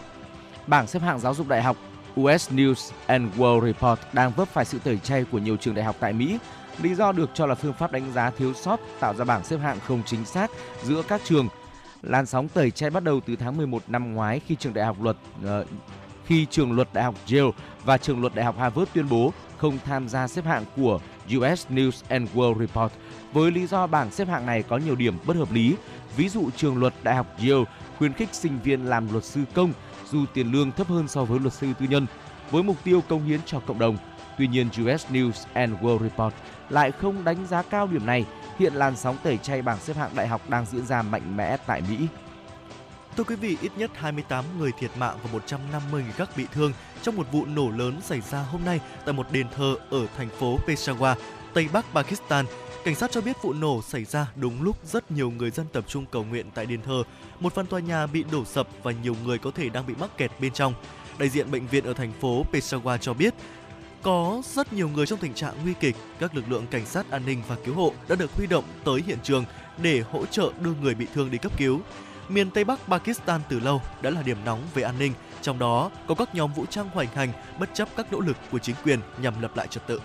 [0.68, 1.78] Bảng xếp hạng giáo dục đại học
[2.20, 5.86] US News and World Report đang vấp phải sự tẩy chay của nhiều trường đại
[5.86, 6.38] học tại Mỹ.
[6.82, 9.58] Lý do được cho là phương pháp đánh giá thiếu sót tạo ra bảng xếp
[9.58, 10.52] hạng không chính xác
[10.84, 11.48] giữa các trường.
[12.02, 14.98] Làn sóng tẩy chay bắt đầu từ tháng 11 năm ngoái khi trường đại học
[15.02, 15.68] luật uh,
[16.26, 17.52] khi trường luật đại học Yale
[17.86, 21.00] và trường luật đại học Harvard tuyên bố không tham gia xếp hạng của
[21.38, 22.92] US News and World Report
[23.34, 25.76] với lý do bảng xếp hạng này có nhiều điểm bất hợp lý
[26.18, 27.64] Ví dụ trường luật Đại học Yale
[27.98, 29.74] khuyến khích sinh viên làm luật sư công
[30.12, 32.06] dù tiền lương thấp hơn so với luật sư tư nhân
[32.52, 33.98] với mục tiêu công hiến cho cộng đồng.
[34.38, 36.34] Tuy nhiên, US News and World Report
[36.70, 38.26] lại không đánh giá cao điểm này.
[38.60, 41.58] Hiện làn sóng tẩy chay bảng xếp hạng đại học đang diễn ra mạnh mẽ
[41.58, 42.08] tại Mỹ.
[43.18, 46.74] Thưa quý vị, ít nhất 28 người thiệt mạng và 150 người khác bị thương
[47.02, 50.30] trong một vụ nổ lớn xảy ra hôm nay tại một đền thờ ở thành
[50.30, 51.16] phố Peshawar,
[51.54, 52.46] Tây Bắc Pakistan
[52.84, 55.84] Cảnh sát cho biết vụ nổ xảy ra đúng lúc rất nhiều người dân tập
[55.88, 57.04] trung cầu nguyện tại đền thờ.
[57.40, 60.18] Một phần tòa nhà bị đổ sập và nhiều người có thể đang bị mắc
[60.18, 60.74] kẹt bên trong.
[61.18, 63.34] Đại diện bệnh viện ở thành phố Peshawar cho biết
[64.02, 65.96] có rất nhiều người trong tình trạng nguy kịch.
[66.20, 69.04] Các lực lượng cảnh sát an ninh và cứu hộ đã được huy động tới
[69.08, 69.46] hiện trường
[69.82, 71.82] để hỗ trợ đưa người bị thương đi cấp cứu.
[72.30, 75.92] Miền Tây Bắc Pakistan từ lâu đã là điểm nóng về an ninh, trong đó
[76.08, 77.30] có các nhóm vũ trang hoành hành
[77.60, 80.02] bất chấp các nỗ lực của chính quyền nhằm lập lại trật tự.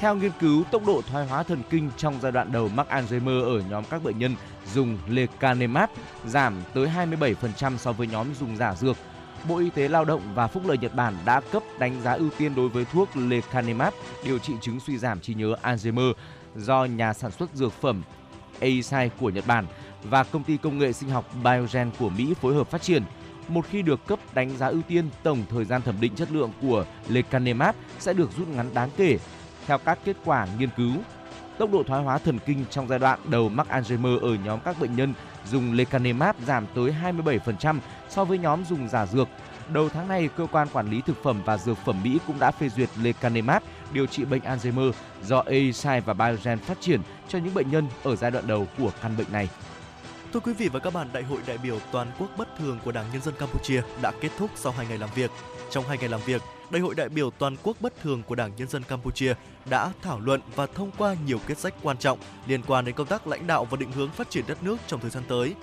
[0.00, 3.42] Theo nghiên cứu, tốc độ thoái hóa thần kinh trong giai đoạn đầu mắc Alzheimer
[3.56, 4.36] ở nhóm các bệnh nhân
[4.74, 5.90] dùng lecanemab
[6.26, 8.96] giảm tới 27% so với nhóm dùng giả dược.
[9.48, 12.30] Bộ Y tế Lao động và Phúc lợi Nhật Bản đã cấp đánh giá ưu
[12.38, 16.12] tiên đối với thuốc lecanemab điều trị chứng suy giảm trí nhớ Alzheimer
[16.56, 18.02] do nhà sản xuất dược phẩm
[18.60, 19.66] Eisai của Nhật Bản
[20.04, 23.02] và công ty công nghệ sinh học Biogen của Mỹ phối hợp phát triển.
[23.48, 26.50] Một khi được cấp đánh giá ưu tiên, tổng thời gian thẩm định chất lượng
[26.62, 29.18] của lecanemab sẽ được rút ngắn đáng kể
[29.66, 30.92] theo các kết quả nghiên cứu,
[31.58, 34.80] tốc độ thoái hóa thần kinh trong giai đoạn đầu mắc Alzheimer ở nhóm các
[34.80, 35.14] bệnh nhân
[35.50, 37.78] dùng lecanemab giảm tới 27%
[38.08, 39.28] so với nhóm dùng giả dược.
[39.68, 42.50] Đầu tháng này, cơ quan quản lý thực phẩm và dược phẩm Mỹ cũng đã
[42.50, 44.92] phê duyệt lecanemab điều trị bệnh Alzheimer
[45.22, 48.90] do Eisai và Biogen phát triển cho những bệnh nhân ở giai đoạn đầu của
[49.02, 49.48] căn bệnh này.
[50.32, 52.92] Thưa quý vị và các bạn, Đại hội đại biểu toàn quốc bất thường của
[52.92, 55.30] Đảng Nhân dân Campuchia đã kết thúc sau 2 ngày làm việc.
[55.70, 58.56] Trong 2 ngày làm việc, Đại hội đại biểu toàn quốc bất thường của Đảng
[58.56, 59.34] Nhân dân Campuchia
[59.70, 63.06] đã thảo luận và thông qua nhiều quyết sách quan trọng liên quan đến công
[63.06, 65.54] tác lãnh đạo và định hướng phát triển đất nước trong thời gian tới.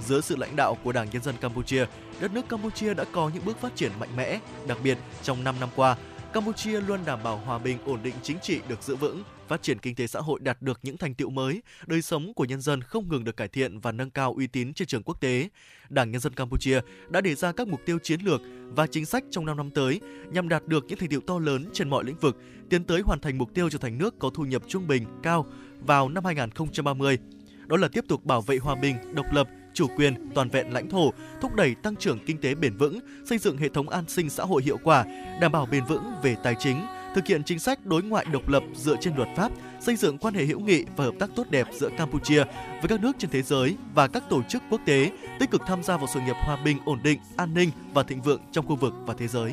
[0.00, 1.86] Dưới sự lãnh đạo của Đảng Nhân dân Campuchia,
[2.20, 5.54] đất nước Campuchia đã có những bước phát triển mạnh mẽ, đặc biệt trong 5
[5.60, 5.96] năm qua,
[6.32, 9.78] Campuchia luôn đảm bảo hòa bình, ổn định chính trị được giữ vững, phát triển
[9.78, 12.82] kinh tế xã hội đạt được những thành tựu mới, đời sống của nhân dân
[12.82, 15.48] không ngừng được cải thiện và nâng cao uy tín trên trường quốc tế.
[15.88, 19.24] Đảng Nhân dân Campuchia đã đề ra các mục tiêu chiến lược và chính sách
[19.30, 20.00] trong 5 năm tới
[20.32, 22.36] nhằm đạt được những thành tựu to lớn trên mọi lĩnh vực,
[22.70, 25.46] tiến tới hoàn thành mục tiêu trở thành nước có thu nhập trung bình cao
[25.86, 27.18] vào năm 2030
[27.66, 30.90] đó là tiếp tục bảo vệ hòa bình, độc lập, chủ quyền, toàn vẹn lãnh
[30.90, 34.30] thổ, thúc đẩy tăng trưởng kinh tế bền vững, xây dựng hệ thống an sinh
[34.30, 35.04] xã hội hiệu quả,
[35.40, 36.76] đảm bảo bền vững về tài chính,
[37.14, 40.34] thực hiện chính sách đối ngoại độc lập dựa trên luật pháp, xây dựng quan
[40.34, 42.44] hệ hữu nghị và hợp tác tốt đẹp giữa Campuchia
[42.80, 45.82] với các nước trên thế giới và các tổ chức quốc tế, tích cực tham
[45.82, 48.76] gia vào sự nghiệp hòa bình, ổn định, an ninh và thịnh vượng trong khu
[48.76, 49.52] vực và thế giới.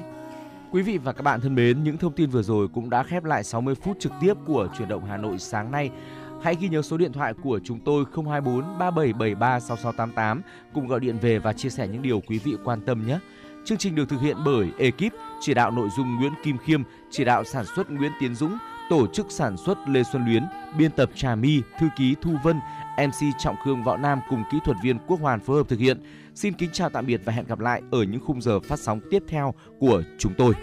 [0.72, 3.24] Quý vị và các bạn thân mến, những thông tin vừa rồi cũng đã khép
[3.24, 5.90] lại 60 phút trực tiếp của chuyển động Hà Nội sáng nay.
[6.44, 10.42] Hãy ghi nhớ số điện thoại của chúng tôi 024 3773 6688
[10.74, 13.20] cùng gọi điện về và chia sẻ những điều quý vị quan tâm nhé.
[13.66, 16.82] Chương trình được thực hiện bởi ekip chỉ đạo nội dung Nguyễn Kim Khiêm,
[17.12, 18.58] chỉ đạo sản xuất Nguyễn Tiến Dũng,
[18.90, 20.44] tổ chức sản xuất Lê Xuân Luyến,
[20.78, 22.60] biên tập Trà My, thư ký Thu Vân,
[22.98, 26.02] MC Trọng Khương Võ Nam cùng kỹ thuật viên Quốc Hoàn phối hợp thực hiện.
[26.36, 29.00] Xin kính chào tạm biệt và hẹn gặp lại ở những khung giờ phát sóng
[29.12, 30.54] tiếp theo của chúng tôi.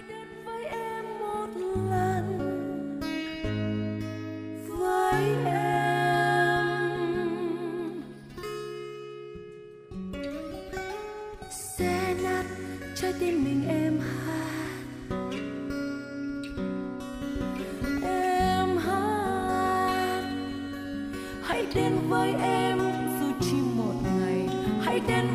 [13.04, 13.83] trái tim mình em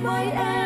[0.06, 0.59] hãy đến